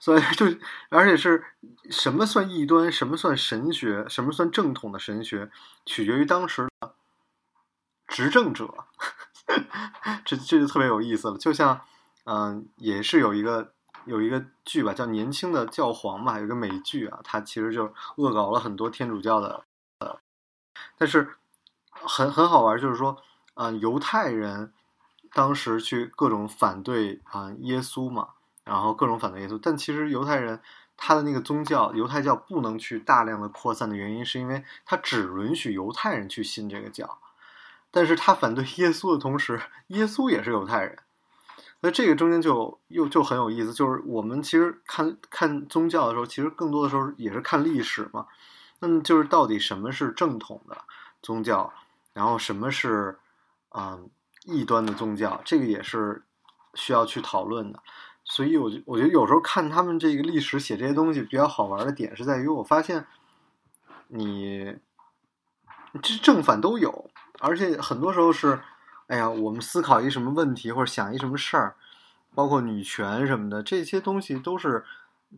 [0.00, 0.46] 所以 就，
[0.88, 1.44] 而且是
[1.90, 5.50] 什么算异端，什么算神学，什么算正统的神学，
[5.84, 6.94] 取决于当时的
[8.08, 8.86] 执政者。
[10.24, 11.36] 这这就特别有意思了。
[11.36, 11.80] 就像，
[12.24, 13.74] 嗯、也是有一个
[14.06, 19.64] 有一个剧吧，叫《年轻的教皇》嘛，有一个美剧啊，它其实就恶搞了很多天主教的，
[19.98, 20.18] 呃，
[20.96, 21.36] 但是
[21.90, 23.22] 很很好玩，就是说，
[23.54, 24.72] 嗯、犹太人
[25.34, 28.28] 当时去各种反对啊、耶稣嘛。
[28.70, 30.60] 然后各种反对耶稣，但其实犹太人
[30.96, 37.18] 他的那个宗教，犹太教不能去大量的扩散的原因，是因为他只允许犹太人去信这个教，
[37.90, 40.96] 但是他反对耶稣的同时，耶稣也是犹太人，
[41.80, 48.28] 那这个中间就又就很有意思，就是我们其实看看宗教的时候，其实更多的时候也是看历史嘛，
[48.78, 50.78] 那么就是到底什么是正统的
[51.20, 51.72] 宗教，
[52.12, 53.18] 然后什么是
[53.70, 54.08] 嗯
[54.44, 56.22] 异端的宗教，这个也是
[56.74, 57.82] 需要去讨论的。
[58.32, 63.04] 所以我就我觉得有时候看他们这个历史写这些东西比较好玩的点是在于，我发现
[64.06, 64.76] 你
[66.00, 68.60] 这正反都有，而且很多时候是，
[69.08, 71.74] 哎呀，我们思考一什么问题或者想一什么事儿，
[72.32, 74.84] 包括女权什么的这些东西都是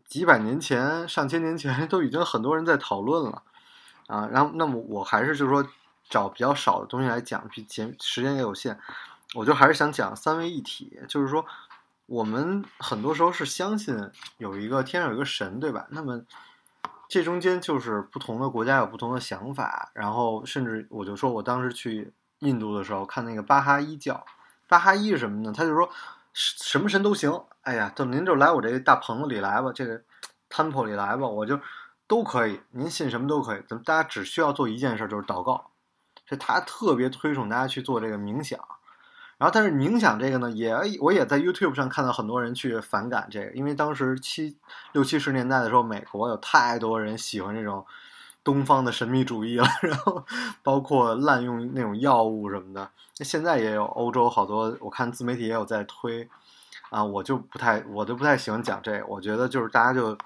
[0.04, 3.42] 几百年前、上千年前 都已经很多人在讨论了
[4.06, 4.28] 啊。
[4.30, 5.66] 然后，那么我还是就是说
[6.10, 8.78] 找比较少的东西来讲，比前时间也有限，
[9.34, 11.42] 我就还是想讲三位一体，就是说。
[12.12, 13.96] 我们很多时候是相信
[14.36, 15.86] 有一个天上有一个神，对吧？
[15.88, 16.20] 那么
[17.08, 24.26] 这中间就是不同的国家有不同的想法，然后甚至我就说我当时去印度的时候看那个巴哈伊教，
[24.68, 25.54] 巴哈伊是什么呢？
[25.56, 25.88] 他就说
[26.34, 30.02] 什么神都行，哎呀，就您就来我这大棚子里来吧，这个
[30.50, 31.58] temple 里来吧，我就
[32.06, 35.70] 都可以，您信什么都可以，咱们大家只需要做一件事，就是祷告。
[36.28, 38.60] 所以他特别推崇大家去做这个冥想。
[39.42, 44.56] 然后，但是冥想这个呢，也我也在 YouTube 上看到很多人去反感这个，因为当时七
[44.92, 47.84] 六七十年代的时候，美国有太多人喜欢这种
[48.44, 50.24] 东方的神秘主义了， 然后
[50.62, 52.88] 包括滥用那种药物什么的。
[53.18, 56.28] 那现在也有欧洲好多，我看自媒体也有在推
[56.90, 59.04] 啊，我就不太，我就不太喜欢讲这个。
[59.08, 60.16] 我觉得就是大家就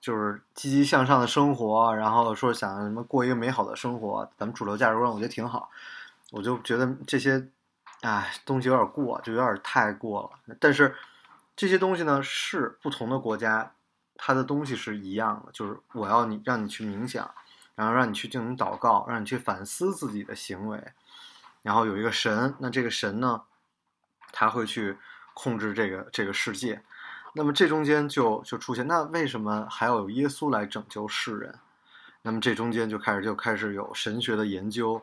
[0.00, 5.68] 就是积极向上的生活，然后说想什么过一个美好的生活，咱们主流价值观我觉得挺好。
[6.30, 7.48] 我就觉得这些。
[8.02, 10.54] 哎，东西有点过，就有点太过了。
[10.58, 10.96] 但是
[11.54, 13.74] 这些东西呢，是不同的国家，
[14.16, 17.30] 它的东西是一样的，就是我要你让你去冥想，
[17.74, 20.82] 然后让你去进行祷告，让你去反思自己的行为，
[21.60, 23.42] 然后有一个神，那这个神呢，
[24.32, 24.96] 他会去
[25.34, 26.82] 控制这个这个世界。
[27.34, 31.58] 那么这中间就就出现，那为什么还要有耶稣来拯救世人？
[32.22, 35.02] 那么这中间就开始就开始有神学的研究。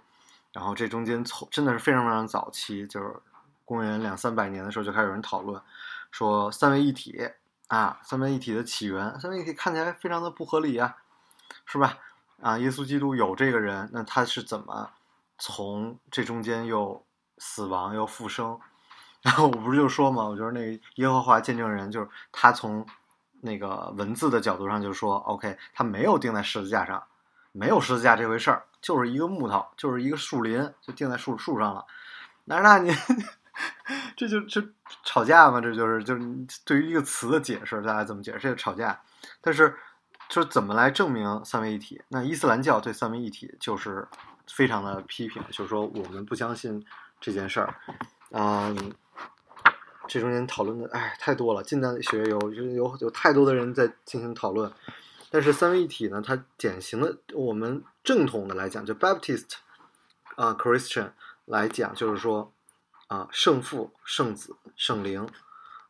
[0.58, 3.16] 然后这中间从真的是非常非常早期，就是
[3.64, 5.62] 公元两三百年的时候就开始有人讨论，
[6.10, 7.30] 说三位一体
[7.68, 10.98] 啊，三位一体的起源，三位一体看起来非常的不合理啊，
[11.68, 12.00] 是吧？
[12.42, 14.90] 啊，耶稣基督有这个人，那他是怎么
[15.38, 17.06] 从这中间又
[17.38, 18.60] 死亡又复生？
[19.22, 22.84] 然后我不是就说嘛，我觉得那个耶和华见证人就是他从
[23.42, 27.04] 那个文字的角度上就说，OK，他没有钉在十字架上，
[27.52, 28.64] 没有十字架这回事儿。
[28.80, 31.84] 就是一个木头，就是一个树林，就钉在树树上了。
[32.46, 32.96] 那那你
[34.16, 34.64] 这就这
[35.04, 35.60] 吵架嘛？
[35.60, 36.22] 这就是就是
[36.64, 38.40] 对于一个词的解释，大家怎么解释？
[38.40, 39.02] 这个吵架。
[39.42, 39.76] 但是
[40.30, 42.02] 就是怎么来证明三位一体？
[42.08, 44.08] 那伊斯兰教对三位一体就是
[44.46, 46.86] 非常的批评，就是说我们不相信
[47.20, 47.74] 这件事儿。
[48.30, 48.94] 嗯，
[50.08, 54.72] 这中间讨论的哎太多了，近代学有有有太多的人在进行讨论。
[55.30, 56.22] 但是三位一体呢？
[56.26, 59.56] 它典型的我们正统的来讲，就 Baptist
[60.36, 61.12] 啊 Christian
[61.44, 62.54] 来讲，就是说
[63.08, 65.28] 啊圣父、圣子、圣灵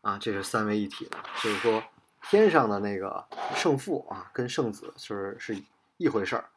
[0.02, 1.18] 啊，这是三位一体的。
[1.42, 1.84] 就是说
[2.24, 3.24] 天上的那个
[3.56, 5.56] 圣父啊，跟圣子就是是
[5.98, 6.50] 一回事儿。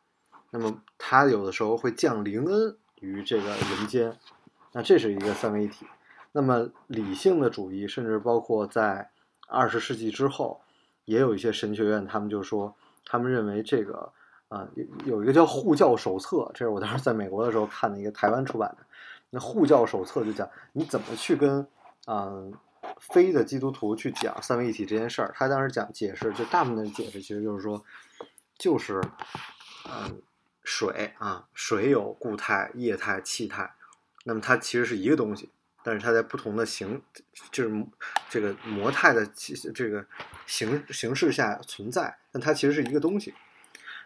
[0.51, 4.19] 那么他有的时候会降灵恩于这个人间，
[4.73, 5.87] 那这是一个三位一体。
[6.33, 9.11] 那么理性的主义，甚至包括在
[9.49, 10.63] 二十世纪之后。
[11.05, 14.13] 也有一些神学院，他们就说，他们认为这个，
[14.49, 18.87] 啊，有有一个叫护教手册，这是我当时在美国的时候看的一个台湾出版的。
[19.31, 21.67] 那护教手册就讲你怎么去跟，
[22.07, 22.53] 嗯，
[22.99, 25.33] 非的基督徒去讲三位一体这件事儿。
[25.35, 27.85] 他当时讲解释，就大部分解释其实就是说，
[28.59, 29.01] 就是，
[29.89, 30.21] 嗯，
[30.65, 33.73] 水啊，水有固态、液态、气态，
[34.25, 35.51] 那么它其实是一个东西。
[35.83, 37.01] 但是它在不同的形，
[37.51, 37.87] 就是
[38.29, 39.27] 这个模态的
[39.75, 40.05] 这个
[40.47, 43.33] 形形式下存在，但它其实是一个东西。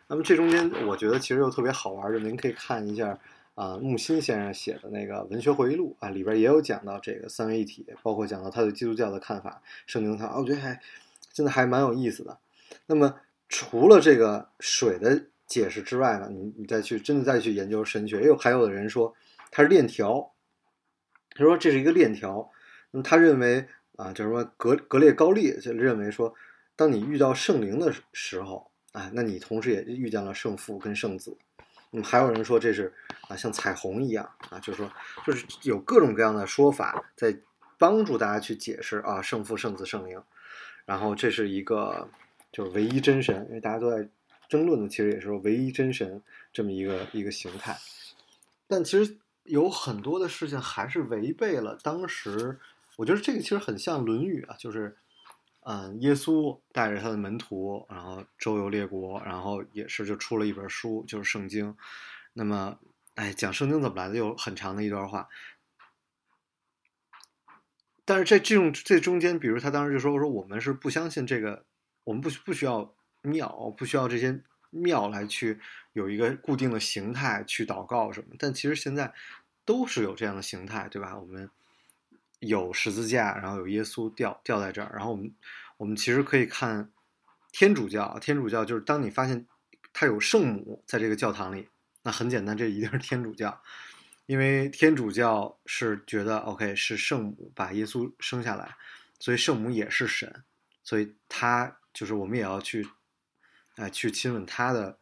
[0.07, 3.19] 那么这中间，我觉得其实又特别好玩的，您可以看一下
[3.55, 10.79] 啊，木心先生写的那个文学回忆录啊，里边也有讲到这个三位一体，包括讲到他对基督教的看法、圣经看法，我觉得还
[11.33, 12.39] 真的还蛮有意思的。
[12.87, 19.15] 那么除了这个水的解释之外呢，你你再去真的再去研究神学，又还有的人说
[19.51, 20.31] 它是链条。
[21.35, 22.49] 他说这是一个链条，
[22.93, 23.67] 那么他认为
[23.97, 26.33] 啊，就是说格格列高利就认为说，
[26.77, 31.37] 当你遇到圣灵的时候啊，那你同时也遇见了圣父跟圣子。
[31.91, 32.93] 那么还有人说这是
[33.29, 34.93] 啊，像彩虹一样啊，就是说
[35.27, 37.37] 就是有各种各样的说法在
[37.79, 40.23] 帮助大家去解释啊，圣父、圣子、圣灵。
[40.87, 42.09] 然后这是一个
[42.53, 44.09] 就是唯一真神，因为大家都在
[44.49, 47.77] 争论的，其实也是唯一真神这么一个一个形态。
[48.69, 49.17] 但其实。
[49.45, 52.59] 有很多的事情还是违背了当时，
[52.97, 54.97] 我觉得这个其实很像《论语》啊，就是，
[55.61, 61.73] 嗯，耶稣带着他的门徒，然后周游列国，然后也是就出了一本书，就是《圣经》。
[62.33, 62.79] 那么，
[63.17, 65.29] 哎，讲圣经怎么来的，有很长的一段话。
[68.05, 71.65] 但是在这种这中间，比如他当时就说：“我说我们是不相信这个，
[72.05, 74.43] 我们不不需要庙，不需要这些。”
[74.75, 75.59] 庙来去
[75.93, 79.13] 有一个固定的形态去祷告什么，但其实现在
[79.65, 81.17] 都是有这样的形态，对吧？
[81.17, 81.49] 我们
[82.41, 85.33] 有十字架，然后有耶稣吊吊在这儿，然后我们
[85.77, 86.91] 我们其实可以看
[87.53, 89.47] 天主教，天主教就是当你发现
[89.93, 91.69] 它有圣母在这个教堂里，
[92.03, 93.63] 那很简单，这一定是天主教，
[94.27, 98.77] 因为天主教是觉得 OK 是圣母把耶稣生下来，
[99.19, 100.45] 所以圣母也是神，
[100.83, 102.87] 所以他就是我们也要去。
[103.77, 104.99] 哎，去亲吻他的，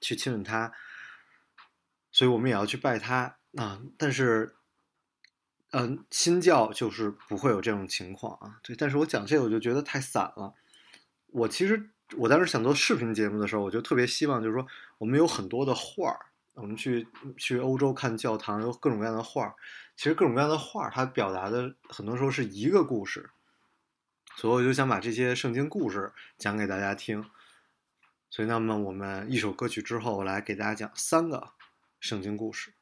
[0.00, 0.72] 去亲吻他，
[2.10, 3.80] 所以我们也要去拜他啊。
[3.98, 4.54] 但是，
[5.72, 8.60] 嗯、新教就是不会有这种情况啊。
[8.62, 10.54] 对，但是我讲这个我就觉得太散了。
[11.26, 14.66] 我其实我当时想做视频节目的时候，我就特别希望就是说，
[14.98, 17.06] 我们有很多的画儿，我们去
[17.36, 19.54] 去欧洲看教堂，有各种各样的画儿。
[19.96, 23.30] 其实各种各样的画儿，它表达的很多时候是一个故事，
[24.36, 27.24] 所以我就想把这些圣经故事讲给大家听。
[28.34, 31.50] 所以，那么我们一首歌曲之后，我来给大家讲三个
[32.00, 32.72] 圣经故事。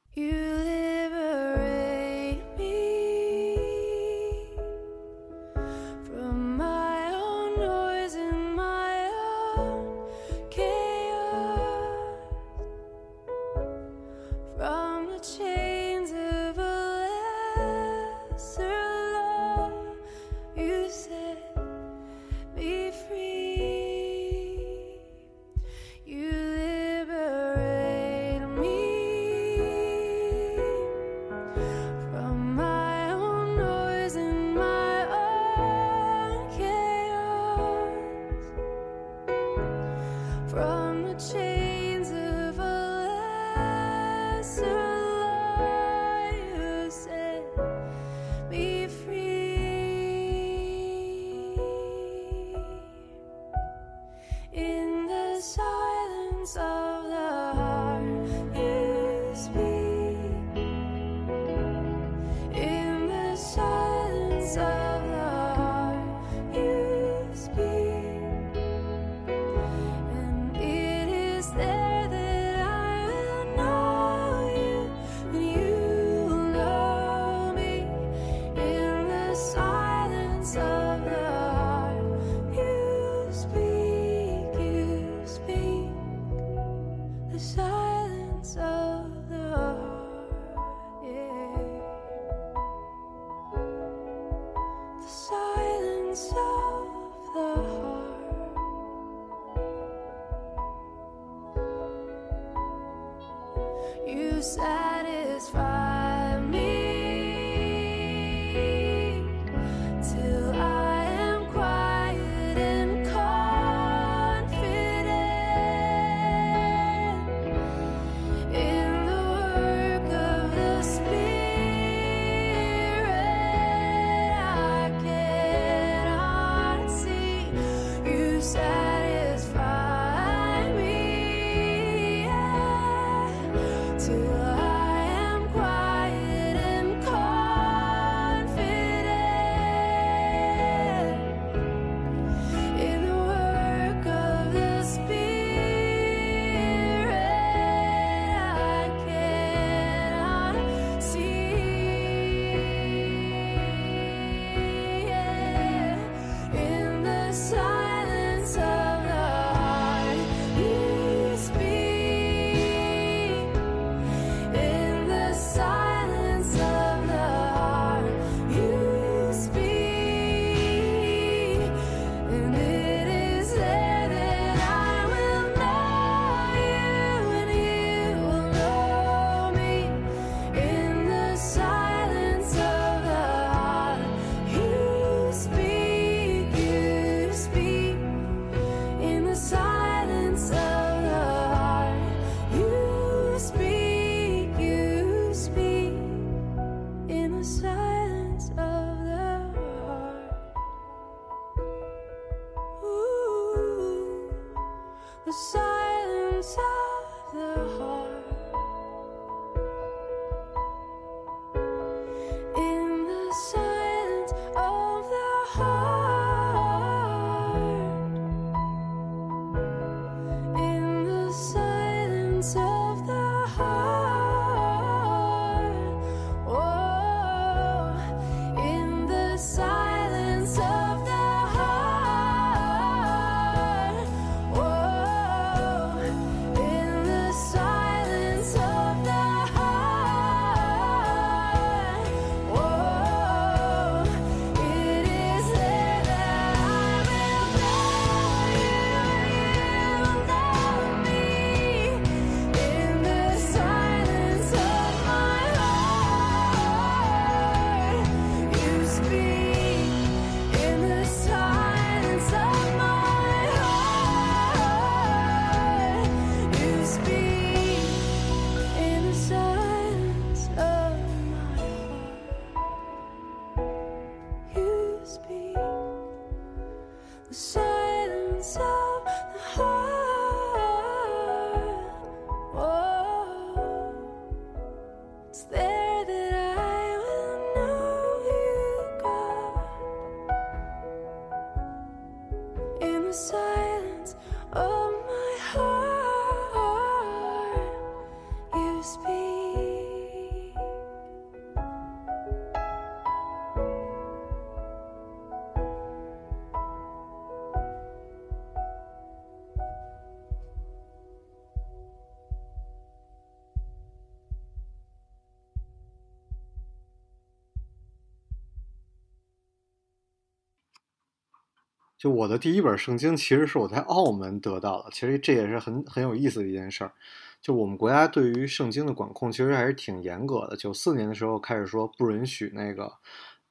[322.03, 324.91] 就我的第一本圣经，其实是我在澳门得到的。
[324.91, 326.93] 其实这也是很很有意思的一件事儿。
[327.41, 330.57] 就我们国家对于圣经的管控，其实还是挺严格的。
[330.57, 332.93] 九四年的时候开始说不允许那个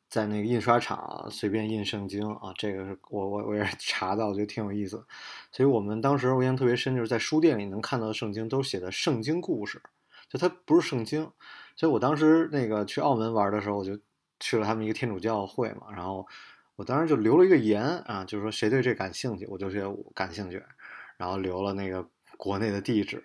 [0.10, 5.02] 在那个印刷厂随便印圣经啊，这个是我我我也查到，我觉得挺有意思。
[5.54, 9.82] 所以我们当时印象特别深，就是在书店里能看到的圣经都写的圣经故事，
[10.28, 11.32] 就它不是圣经。
[11.78, 13.98] 所以我当时那个去澳门玩的时候，我就
[14.42, 16.28] 去了他们一个天主教会嘛，然后
[16.82, 20.60] 我当时就留了一个言啊，就是说谁对这感兴趣，我就觉得我感兴趣，
[21.16, 22.04] 然后留了那个
[22.38, 23.24] 国内的地址。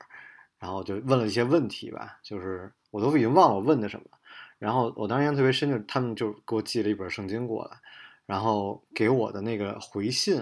[0.59, 4.07] 然后就问了一些问题吧，就是我都已经忘了我问的什么。
[4.59, 7.79] 然后我当时印象特别深，就是他们就给我寄了一本圣经过来，
[8.27, 10.37] 然后给我的那个回信，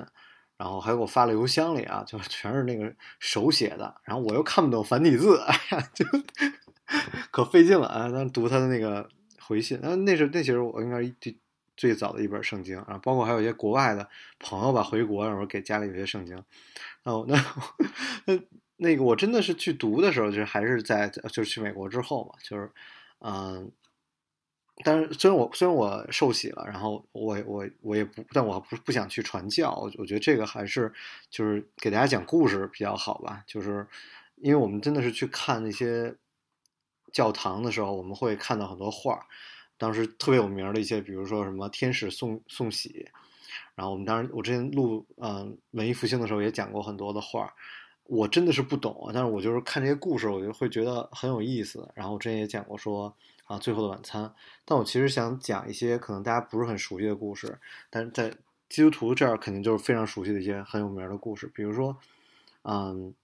[0.56, 3.94] 然后还给我发了邮箱里啊，就全是那个手写的。
[4.04, 6.04] 然后我又看不懂繁体字，哎呀，就
[7.30, 8.08] 可费劲了啊！
[8.08, 9.08] 当读他的那个
[9.40, 11.02] 回信，那那是那其实我应该
[11.76, 14.08] 最早的一本圣经啊，包括还有一些国外的
[14.38, 16.42] 朋友吧，回国然后给家里有些圣经。
[17.04, 17.36] 哦，那
[18.26, 18.40] 那。
[18.76, 22.68] 那个我真的是去读的时候，就是还是在就是去美国之后嘛，就是，
[23.20, 23.70] 嗯，
[24.82, 30.92] 但是虽然我虽然我受洗了，然后我我我也不，但我不不想去传教，我觉得这个还是
[31.30, 33.86] 就是给大家讲故事比较好吧，就是
[34.34, 36.16] 因为我们真的是去看那些
[37.12, 39.24] 教堂的时候，我们会看到很多画，
[39.84, 43.06] 当时特别有名的一些，比如说什么天使送送喜，
[43.74, 47.52] 然后我们当时我之前录嗯文艺复兴的时候也讲过很多的画。
[48.04, 51.86] 我真的是不懂啊，但是我就是看这些故事，我就会觉得很有意思。
[51.94, 53.14] 然后我之前也讲过说
[53.44, 54.24] 啊，《最后的晚餐》，
[54.64, 57.58] 但我其实想讲一些可能大家不是很熟悉的故事，
[57.90, 58.30] 但是在
[58.70, 61.46] 基督徒这儿肯定就是非常熟悉的一些很有名的故事。
[61.54, 61.94] 比如说，
[62.62, 63.14] 嗯，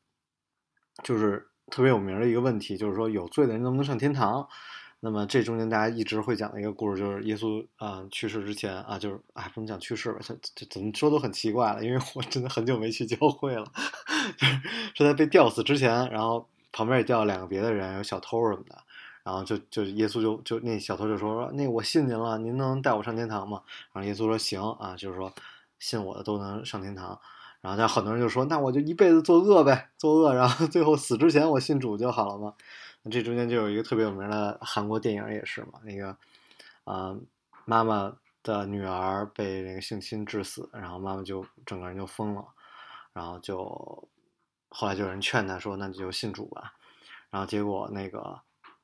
[1.02, 4.48] 就是特别有名的一个问题，就是说有罪的人能不能上天堂？
[5.02, 13.64] 那么这中间大家一直会讲的一个故事，就是耶稣啊去世之前啊，就是哎不能讲去世吧，这这怎么说都很奇怪了，因为我真的很久没去教会了，
[14.36, 14.60] 就是
[14.94, 18.76] 是在被吊死之前，然后旁边也吊了两个别的人，有小偷什么的，
[19.24, 23.62] 然后就就耶稣就就那小偷就说说那我信您了，您能带我上天堂吗？
[23.94, 25.32] 然后耶稣说行啊，就是说
[25.78, 27.18] 信我的都能上天堂，
[27.62, 32.52] 然后但很多人就说那我就一辈子作恶呗，作恶，然后最后死之前我信主就好了嘛？
[33.10, 36.14] 这中间就有一个特别有名的韩国电影也是嘛，那个，
[36.84, 37.16] 啊，
[37.64, 42.44] 妈妈的女儿被那个性侵致死，然后妈妈就整个人就疯了，
[43.14, 44.08] 然后就
[44.68, 46.74] 后来就有人劝他说，那你就信主吧，
[47.30, 48.38] 然后结果那个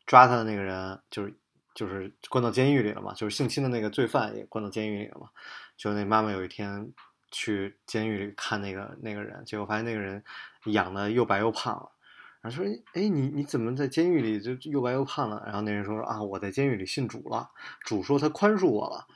[0.07, 1.35] 抓他的那个人就是
[1.75, 5.29] 就是关到监狱里了嘛，就是性侵的那个罪犯也关到监狱里了嘛，
[5.77, 6.91] 就那妈妈有一天
[7.31, 10.25] 去监狱里看那个那个人，结果发现那个人
[10.65, 11.91] 养的又白又胖了。
[12.51, 15.43] 说哎，你你怎么在监狱里就又白又胖了？
[15.45, 19.07] 然后那人说啊，我在监狱里信主了，主说他宽恕我了。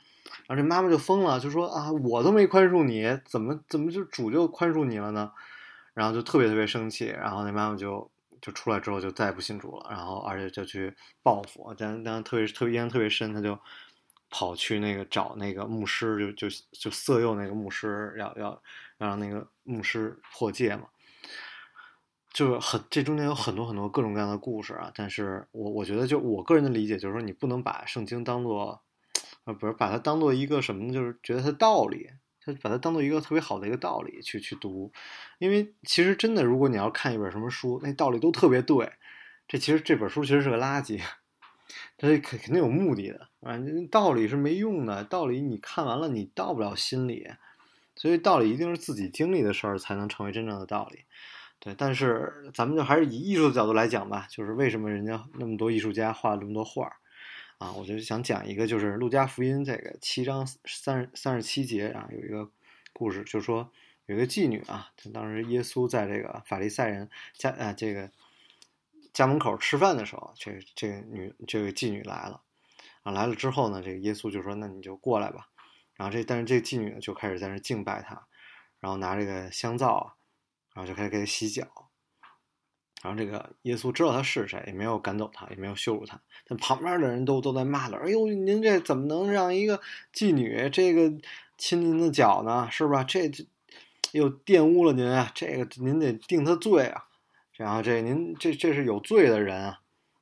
[0.47, 5.31] 然后这妈妈就疯了，就说啊，我都没宽恕你，怎么怎么就主就宽恕你了呢？
[5.93, 7.05] 然后就特别特别生气。
[7.07, 8.09] 然后那妈妈就
[8.41, 11.73] 就出来之后就再也不信主了，然后而且就去报复。
[11.77, 13.57] 但但特别特别印象特别深，他就
[14.29, 18.61] 跑去那个找那个牧师，就就就色诱那个牧师，要要
[18.99, 20.83] 要让那个牧师破戒嘛。
[22.33, 24.91] 就是很，这中间有很多很多各种各样的故事啊。
[24.95, 28.81] 但是我我觉得，就我个人的理解，就是说你不能把圣经当做，
[29.43, 30.93] 呃，不是把它当做一个什么？
[30.93, 32.09] 就是觉得它道理，
[32.39, 34.91] 它把它当做一个特别好的一个道理去去读。
[35.39, 38.93] 因为其实真的，如果你要看一本什么书，那道理都特别对，
[39.47, 41.01] 这其实这本书其实是个垃圾，
[41.97, 43.59] 它肯肯定有目的的啊。
[43.91, 47.27] 道理是没用的，道理你看完了你到不了心里，
[47.95, 51.03] 所以道理一定是自己经历的事儿才能成为真正的道理。
[51.63, 56.95] 对，但是咱们就还是以艺术的角度来讲吧，就是为什么人家那么多艺术家画了这么多画儿
[57.59, 57.71] 啊？
[57.73, 62.49] 我就想讲一个，就是《路加福音》这个七章三十三十七节啊，有一个
[62.93, 63.69] 故事，就是说
[64.07, 68.09] 有一个妓女啊，当时耶稣在这个法利赛人家啊这个
[69.13, 72.41] 家门口吃饭的时候，这这个女这个妓女来了
[73.03, 75.47] 啊，来了之后呢，这个耶稣就说：“那你就过来吧。”
[75.93, 78.25] 然后这但是这个妓女呢就开始在那敬拜他，
[78.79, 80.15] 然后拿这个香皂啊。
[80.73, 81.67] 然后就开始给他洗脚，
[83.01, 86.21] 然后这个耶稣知道他是谁，也没有赶走他，也没有羞辱他。
[86.45, 89.81] 但旁边的人都都在骂他：“哎呦，您这怎么能让一个
[90.13, 91.11] 妓女这个
[91.57, 92.69] 亲您的脚呢？
[92.71, 93.03] 是吧？
[93.03, 93.45] 这这
[94.11, 95.31] 又玷污了您啊！
[95.33, 97.05] 这个您得定他罪啊！
[97.53, 99.79] 然后这您这这是有罪的人啊！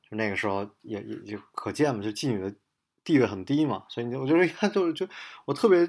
[0.08, 2.54] 就那个时候也也就可见嘛，就妓女的
[3.04, 3.84] 地位很低嘛。
[3.88, 5.08] 所以我觉得一看就是就
[5.44, 5.80] 我特别，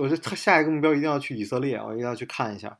[0.00, 2.78] 我就他下一个目标一定要去以色列，我一定要去看一下。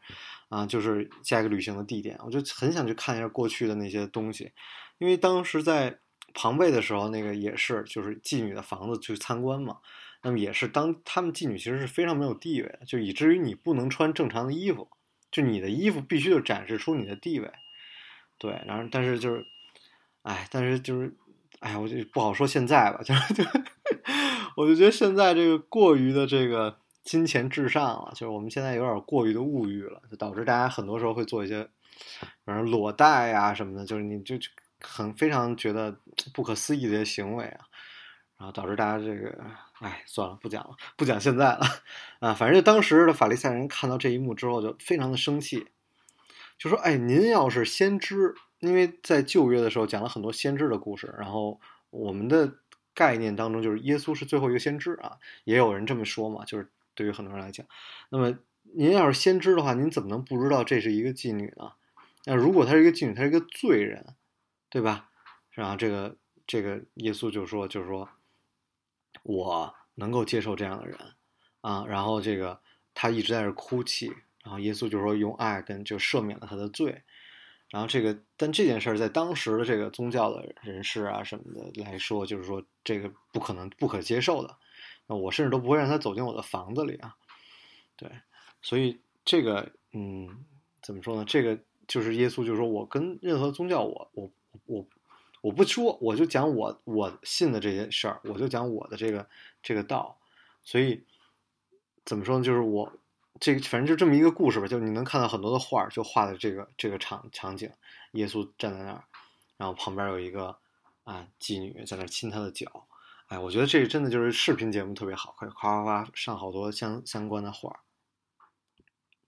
[0.49, 4.53] 啊，就是下一个旅行的地点，我就很想去看一下过去的那些东西，
[4.99, 5.99] 因为当时在
[6.33, 9.79] 庞贝的时候，那个也是就是妓女的房子去参观嘛。
[10.23, 14.89] 那么也是当他们妓女其实是非常没有地位的，就以至于你不能穿正常的衣服，
[15.31, 17.53] 就你的衣服必须就展示出你的地位。
[18.39, 19.45] 对，然后但是就是，
[20.23, 21.15] 哎，但是就是，
[21.61, 23.45] 哎，我就不好说现在吧，就是就，
[24.57, 31.69] 我就觉得现在这个过于的这个金钱至上了，就是我们现在有点过于的物欲了，就导致大家很多时候会做一些，
[32.45, 34.35] 反正裸贷啊什么的，就是你就
[34.81, 35.97] 很非常觉得
[36.33, 37.61] 不可思议的一些行为啊，
[38.39, 39.39] 然后导致大家这个，
[39.81, 41.61] 哎，算了，不讲了，不讲现在了，
[42.21, 45.67] 啊，反正就当时的法利赛人看到这一幕之后，就非常的生气。
[46.57, 52.55] 就说：“哎，您要是先知，因为在旧约的时候讲了很多先知的故事，然后我们的
[52.95, 57.67] 概念当中就是耶稣是最后一个先知啊，也有人这么说嘛，就是对于很多人来讲，
[58.11, 58.39] 那么
[58.75, 61.73] 您要是先知的话，您怎么能不知道这是一个妓女呢？
[62.25, 64.15] 那如果她是一个妓女，她是一个罪人，
[64.71, 65.11] 对吧？
[65.51, 66.17] 然后这个
[66.47, 68.09] 这个耶稣就说，就是说
[69.23, 70.99] 我能够接受这样的人
[71.61, 72.61] 啊，然后这个
[72.95, 74.13] 他一直在这哭泣。”
[74.45, 77.03] 然后耶稣就说用爱跟就赦免了他的罪，
[77.71, 84.55] 然后这个但这件事在当时的这个宗教的人士啊什么的来说，就是说这个不可能不可接受的，
[85.07, 87.17] 那我甚至都不会让他走进我的房子里啊，
[87.97, 88.11] 对，
[88.63, 90.45] 所以这个嗯
[90.83, 91.25] 怎么说呢？
[91.25, 94.31] 这个就是耶稣就是说我跟任何宗教我我
[94.67, 94.87] 我
[95.43, 99.29] 我不说，我就讲我我信的这些事儿，我就讲我的这个
[99.63, 100.19] 这个道，
[100.63, 101.05] 所以
[102.05, 102.45] 怎么说呢？
[102.45, 102.93] 就是我。
[103.41, 107.69] 这个反正就这么一个故事吧，就你能看到很多的画，就画的这个这个场场景，
[108.13, 109.03] 耶稣站在那儿，
[109.57, 110.57] 然后旁边有一个
[111.03, 112.87] 啊妓女在那亲他的脚，
[113.29, 117.81] 哎，我觉得这个真的就是视频节目特别好，可以夸夸夸上好多相相关的画。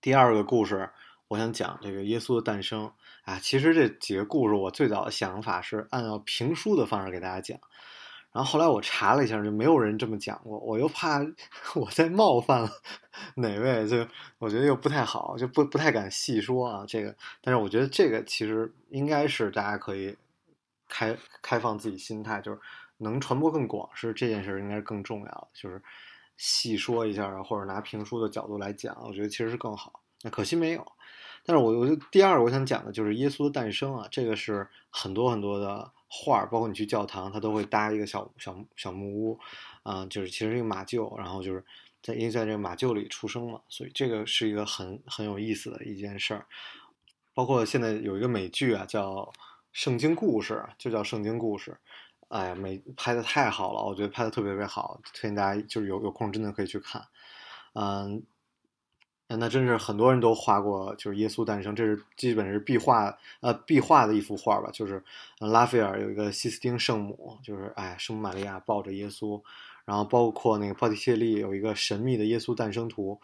[0.02, 0.90] 第二个故事，
[1.28, 2.92] 我想讲这个耶稣的诞生
[3.24, 7.58] 啊，其实这几个故事我最早的想法是按照评书的方式给大家讲。
[8.32, 10.58] 然后后来我查了一下，就没有人这么讲过。
[10.58, 11.20] 我又怕
[11.74, 12.70] 我在冒犯了
[13.34, 16.84] 哪位，就我觉得又不太好，就不不太敢细说啊。
[16.86, 20.14] 这个，但是我觉得这个其实应该是大家可以
[20.86, 22.60] 开开放自己心态，就是
[22.98, 25.48] 能传播更广，是这件事应该更重要的。
[25.54, 25.82] 就是
[26.36, 30.02] 细说一下啊，或者拿评书的角度来讲，我觉得其实是更好。
[30.22, 30.86] 那可惜没有。
[31.44, 35.92] 但是我我就第二个我想讲的就是耶稣的诞生啊，这个是很多很多的。
[36.08, 39.40] 画，包括你去教堂，他都会搭一个小小小木屋，
[39.82, 41.62] 啊，就是其实是一个马厩，然后就是
[42.00, 46.46] 在因为在这个马厩里出生嘛，所以这个是一个很很有意思的一件事儿。
[47.34, 49.14] 包括现在有一个美剧啊，叫
[49.72, 51.72] 《圣经故事》，就叫《圣经故事》，
[52.28, 57.02] 哎呀，美拍的太好了，我觉得拍的特别特别好，推荐大家就是有有空真的可以去看，
[57.74, 58.22] 嗯。
[59.28, 64.70] 那真是很多人都画过，就是耶稣诞生，这是基本是壁画，呃，壁画的一幅画吧。
[64.72, 65.02] 就是
[65.40, 69.42] 拉斐尔有一个西斯丁圣母，就是哎，圣母玛利亚抱着耶稣，
[69.84, 73.20] 然后包括那个鲍提切利有一个神秘的耶稣诞生图，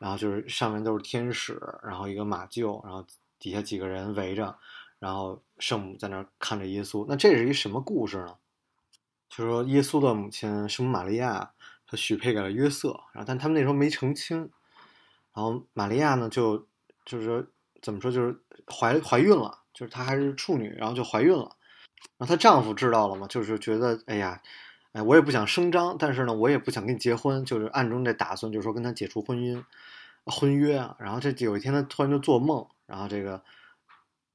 [0.00, 3.06] 然后就是上面都是天使，然后一个马厩，然后
[3.38, 4.58] 底下几个人围着，
[4.98, 7.06] 然后圣母在那儿看着耶稣。
[7.08, 8.34] 那这是一什么故事呢？
[9.36, 11.52] 就是说耶稣的母亲圣母玛利亚，
[11.88, 14.50] 她许配给了约瑟，然后但他们那时候没成亲。
[15.32, 16.68] 然后玛利亚呢，就
[17.04, 17.44] 就是说
[17.82, 18.40] 怎么说，就是
[18.72, 21.56] 怀怀孕了，就是她还是处女，然后就怀孕了。
[22.16, 24.40] 然后她丈夫知道了嘛，就是觉得哎呀，
[24.92, 29.64] 哎我也不想声张，但是呢，我也不想跟你结婚，就是暗中在打算，就是说跟他解除婚姻
[30.26, 30.94] 婚约啊。
[31.00, 33.42] 然后这有一天，他突然就做梦，然后这个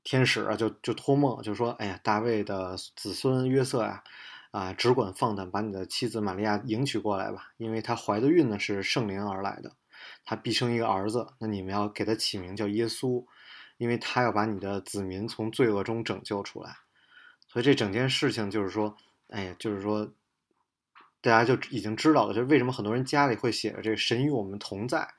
[0.04, 4.04] 天使啊就就托梦，就说哎呀，大卫的子孙约瑟呀，
[4.52, 9.76] 啊只管放胆把你的妻子玛利亚迎娶过来吧，因为她怀的孕呢是圣灵而来的。
[10.24, 13.26] 他必生一个儿子，那你们要给他起名叫耶稣，
[13.78, 16.78] 因为他要把你的子民从罪恶中拯救出来。
[17.47, 18.95] 所以这整件事情就是说，
[19.28, 20.14] 哎呀，就是说，
[21.20, 25.16] 大家就已经知道了，就是为什么很多人家里会写着这个“神与我们同在”，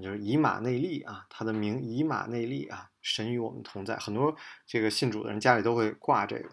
[0.00, 4.34] 就是以马内利啊，他的名以马内利啊，“神与我们同在”，很多
[4.66, 6.48] 这个信主的人家里都会挂这个。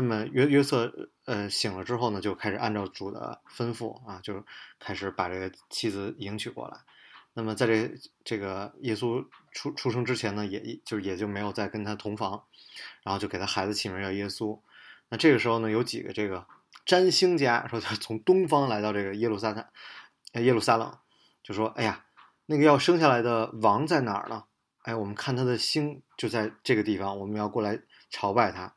[0.00, 4.42] 那么约约瑟呃醒了之后呢，就开始按照主的吩咐啊，就
[4.78, 6.78] 开始把这个妻子迎娶过来。
[7.34, 7.92] 那么在这
[8.24, 9.22] 这个耶稣
[9.52, 12.44] 出出生之前呢，也就也就没有再跟他同房，
[13.02, 14.58] 然后就给他孩子起名叫耶稣。
[15.10, 16.46] 那这个时候呢，有几个这个
[16.86, 20.98] 占星家说他从东方来到这个耶路撒冷，耶路撒冷，
[21.42, 22.06] 就说哎呀，
[22.46, 24.44] 那个要生下来的王在哪儿呢？
[24.84, 27.78] 哎，我们看他的星就在这个地方，我们要过来
[28.08, 28.74] 朝拜他。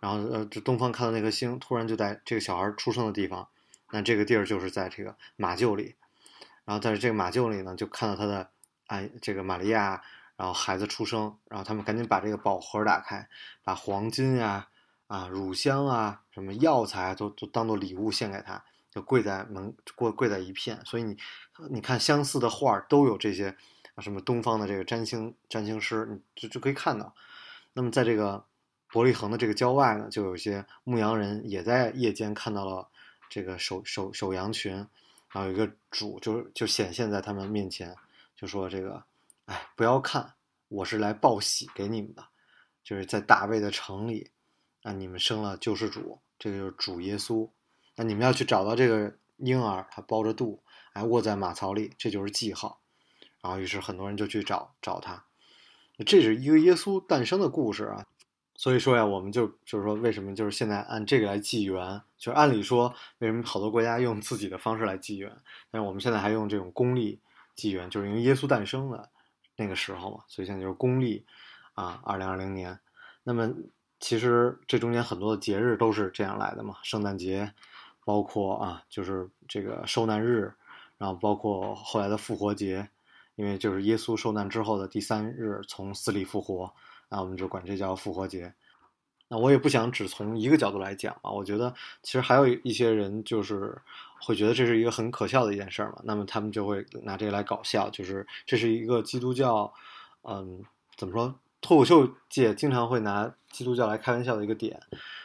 [0.00, 3.48] 然后呃，这东方看到那颗星，突然就在这个小孩出生的地方，
[3.90, 5.94] 那这个地儿就是在这个马厩里。
[6.64, 8.50] 然后在这个马厩里呢，就看到他的
[8.88, 10.02] 哎，这个玛利亚，
[10.36, 13.26] 然后孩子出生，然后他们赶紧把这个宝盒打开，
[13.64, 14.68] 把黄金呀、
[15.06, 20.78] 啊乳香啊、什么药材都都当做礼物献给他，就跪在门跪跪在一片。
[20.84, 21.16] 所以你
[21.70, 23.56] 你看相似的画都有这些
[23.98, 27.14] 什么东方的这个占星占星师，就就可以看到。
[27.72, 28.44] 那么在这个
[28.90, 32.88] 伯利恒的这个郊外呢，就有些牧羊人也在夜间看到了
[33.28, 34.72] 这个守守守羊群，
[35.30, 37.94] 然后有一个主就是就显现在他们面前，
[38.34, 39.04] 就说这个，
[39.44, 40.32] 哎，不要看，
[40.68, 42.24] 我是来报喜给你们的，
[42.82, 44.30] 就是在大卫的城里，
[44.82, 47.46] 啊，你们生了救世主，这个就是主耶稣，
[47.94, 50.62] 那你们要去找到这个婴儿，他包着肚，
[50.94, 52.80] 哎，卧在马槽里，这就是记号，
[53.42, 55.26] 然后于是很多人就去找找他，
[56.06, 58.06] 这是一个耶稣诞生的故事啊。
[58.58, 62.02] 所以说呀，我们就就是说，为什么就是现在按这个来纪元？
[62.18, 65.30] 就按理说，为什么好多国家用自己的方式来纪元？
[65.70, 67.20] 但是我们现在还用这种公历
[67.54, 69.08] 纪元，就是因为耶稣诞生的
[69.54, 71.24] 那个时候嘛，所以现在就是公历
[71.74, 72.76] 啊，二零二零年。
[73.22, 73.48] 那么
[74.00, 77.52] 其实这中间很多的节日都是这样来的嘛，圣诞节，
[78.04, 80.52] 包括啊，就是这个受难日，
[80.96, 82.88] 然后包括后来的复活节，
[83.36, 86.74] 因为就是耶稣受难之后的第三日从死里复活。
[87.08, 88.52] 那我们就管这叫复活节。
[89.30, 93.76] 那我也不想只从一个角度来讲啊，我觉得其实还有一些人就是
[94.22, 96.00] 会觉得这是一个很可笑的一件事嘛。
[96.02, 99.70] 那么他们就会拿这个来搞笑，就是这是一个基督教，
[100.22, 100.64] 嗯，
[100.96, 101.38] 怎么说？
[101.60, 104.80] 脱口秀界经常会拿基督教来开玩笑的一个点。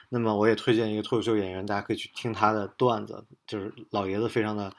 [0.09, 4.73] 那么我也推荐一个脱口秀演员，大家可以去听他的段子，就是老爷子非常的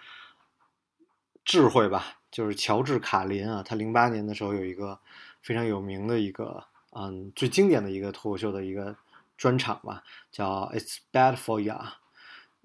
[1.47, 5.01] 智慧吧，就是乔治卡林啊，他零八年的时候有一个
[5.41, 6.67] 非常有名的一个。
[6.97, 8.97] 嗯，最经典的一个脱口秀的一个
[9.37, 11.95] 专场吧，叫 "It's Bad for Ya"，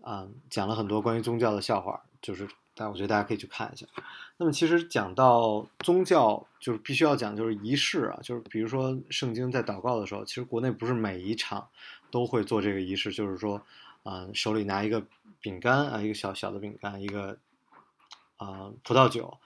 [0.05, 3.87] 嗯，讲了很多关于宗教的笑话，就是但我觉得大家可以去看一下。
[4.37, 11.67] 那么其实讲到宗教，就是必须要讲就是仪式啊，就是比如说圣经在祷告的时候，其实国内不是每一场
[12.11, 13.61] 都会做这个仪式，就是说，
[14.03, 15.03] 嗯，手里拿一个
[15.41, 17.37] 饼干啊，一个小小的饼干，一个
[18.37, 19.39] 啊葡萄酒。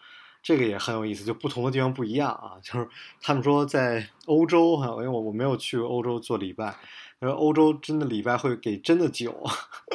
[0.43, 2.59] 这个也很有意思，就不同的地方不一样啊。
[2.61, 2.87] 就是
[3.21, 6.77] 他们说在欧洲哈，因为我我没有去欧洲做礼拜，
[7.21, 9.31] 因为欧洲真的礼拜会给真的酒，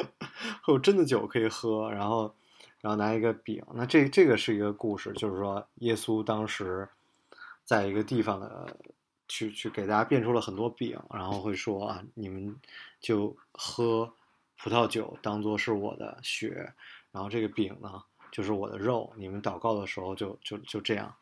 [0.63, 2.33] 会有真的酒可以喝，然后
[2.81, 3.63] 然后拿一个饼。
[3.75, 6.89] 那这这个是一个故事，就是说耶稣当时
[7.63, 8.75] 在一个地方的
[9.27, 12.55] 去去给大家变出了很多饼，然后会说啊，你们
[12.99, 14.11] 就喝
[14.57, 16.73] 葡萄酒当做是我的血，
[17.11, 18.01] 然后这个饼呢。
[18.31, 21.13] 就是我的肉，你们祷告的时候就就就这样，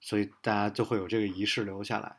[0.00, 2.16] 所以大家就会有这个仪式留下来。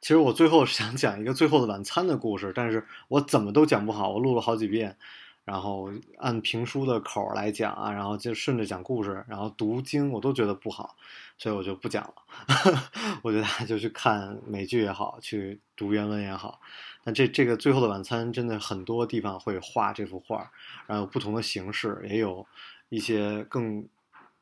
[0.00, 4.96] 其实我最后想讲一个最后的晚餐的故事，但是我怎么都讲不好，我录了好几遍，
[5.44, 10.96] 然后按评书的口来讲啊，然后就顺着讲故事，然后读经我都觉得不好，
[11.36, 12.14] 所以我就不讲了。
[13.22, 16.60] 我觉得大家就去看美剧也好，去读原文也好。
[17.04, 20.50] 那这这个最后的晚餐真的很多地方会画这幅画，
[20.86, 22.46] 然后有不同的形式，也有。
[22.90, 23.88] 一些更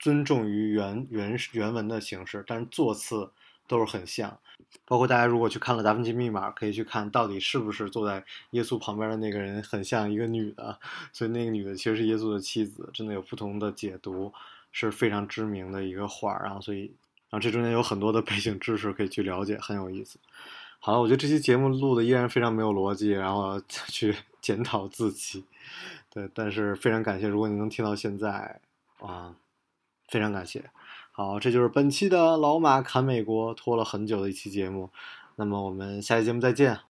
[0.00, 3.30] 尊重于原原原文的形式，但是座次
[3.68, 4.36] 都是很像。
[4.84, 10.78] 包括大家如果去看了《达芬奇密码》，可以去看到底是不是坐在耶稣旁边的那个人很像一个女的，
[11.12, 12.90] 所以那个女的其实是耶稣的妻子。
[12.92, 14.32] 真的有不同的解读，
[14.72, 16.38] 是非常知名的一个画。
[16.40, 16.90] 然后，所以，
[17.30, 20.18] 然后这中间有很多的背景知识可以去了解，很有意思。
[20.80, 25.44] 好了，我觉得这期节目录的依然非常没有逻辑，然后 去检讨自己。
[26.10, 28.60] 对，但是非常感谢，如果你能听到现在，
[29.00, 29.36] 啊，
[30.08, 30.70] 非常感谢。
[31.12, 34.90] 好，这就是本期的老马侃美国，拖了很久的一期节目。
[35.36, 36.78] 那么我们下期节目再见。